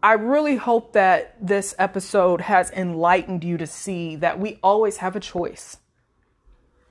I 0.02 0.12
really 0.12 0.56
hope 0.56 0.92
that 0.92 1.34
this 1.40 1.74
episode 1.78 2.42
has 2.42 2.70
enlightened 2.70 3.42
you 3.42 3.56
to 3.56 3.66
see 3.66 4.16
that 4.16 4.38
we 4.38 4.58
always 4.62 4.98
have 4.98 5.16
a 5.16 5.20
choice. 5.20 5.78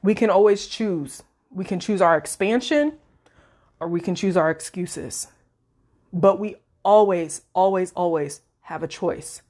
We 0.02 0.15
can 0.15 0.32
always 0.32 0.65
choose. 0.65 1.21
We 1.52 1.63
can 1.63 1.80
choose 1.80 2.02
our 2.02 2.17
expansion 2.17 2.97
or 3.80 3.88
we 3.88 4.02
can 4.02 4.15
choose 4.15 4.36
our 4.36 4.49
excuses. 4.49 5.28
But 6.12 6.39
we 6.39 6.56
always, 6.84 7.43
always, 7.54 7.91
always 7.93 8.41
have 8.62 8.82
a 8.82 8.88
choice. 8.88 9.43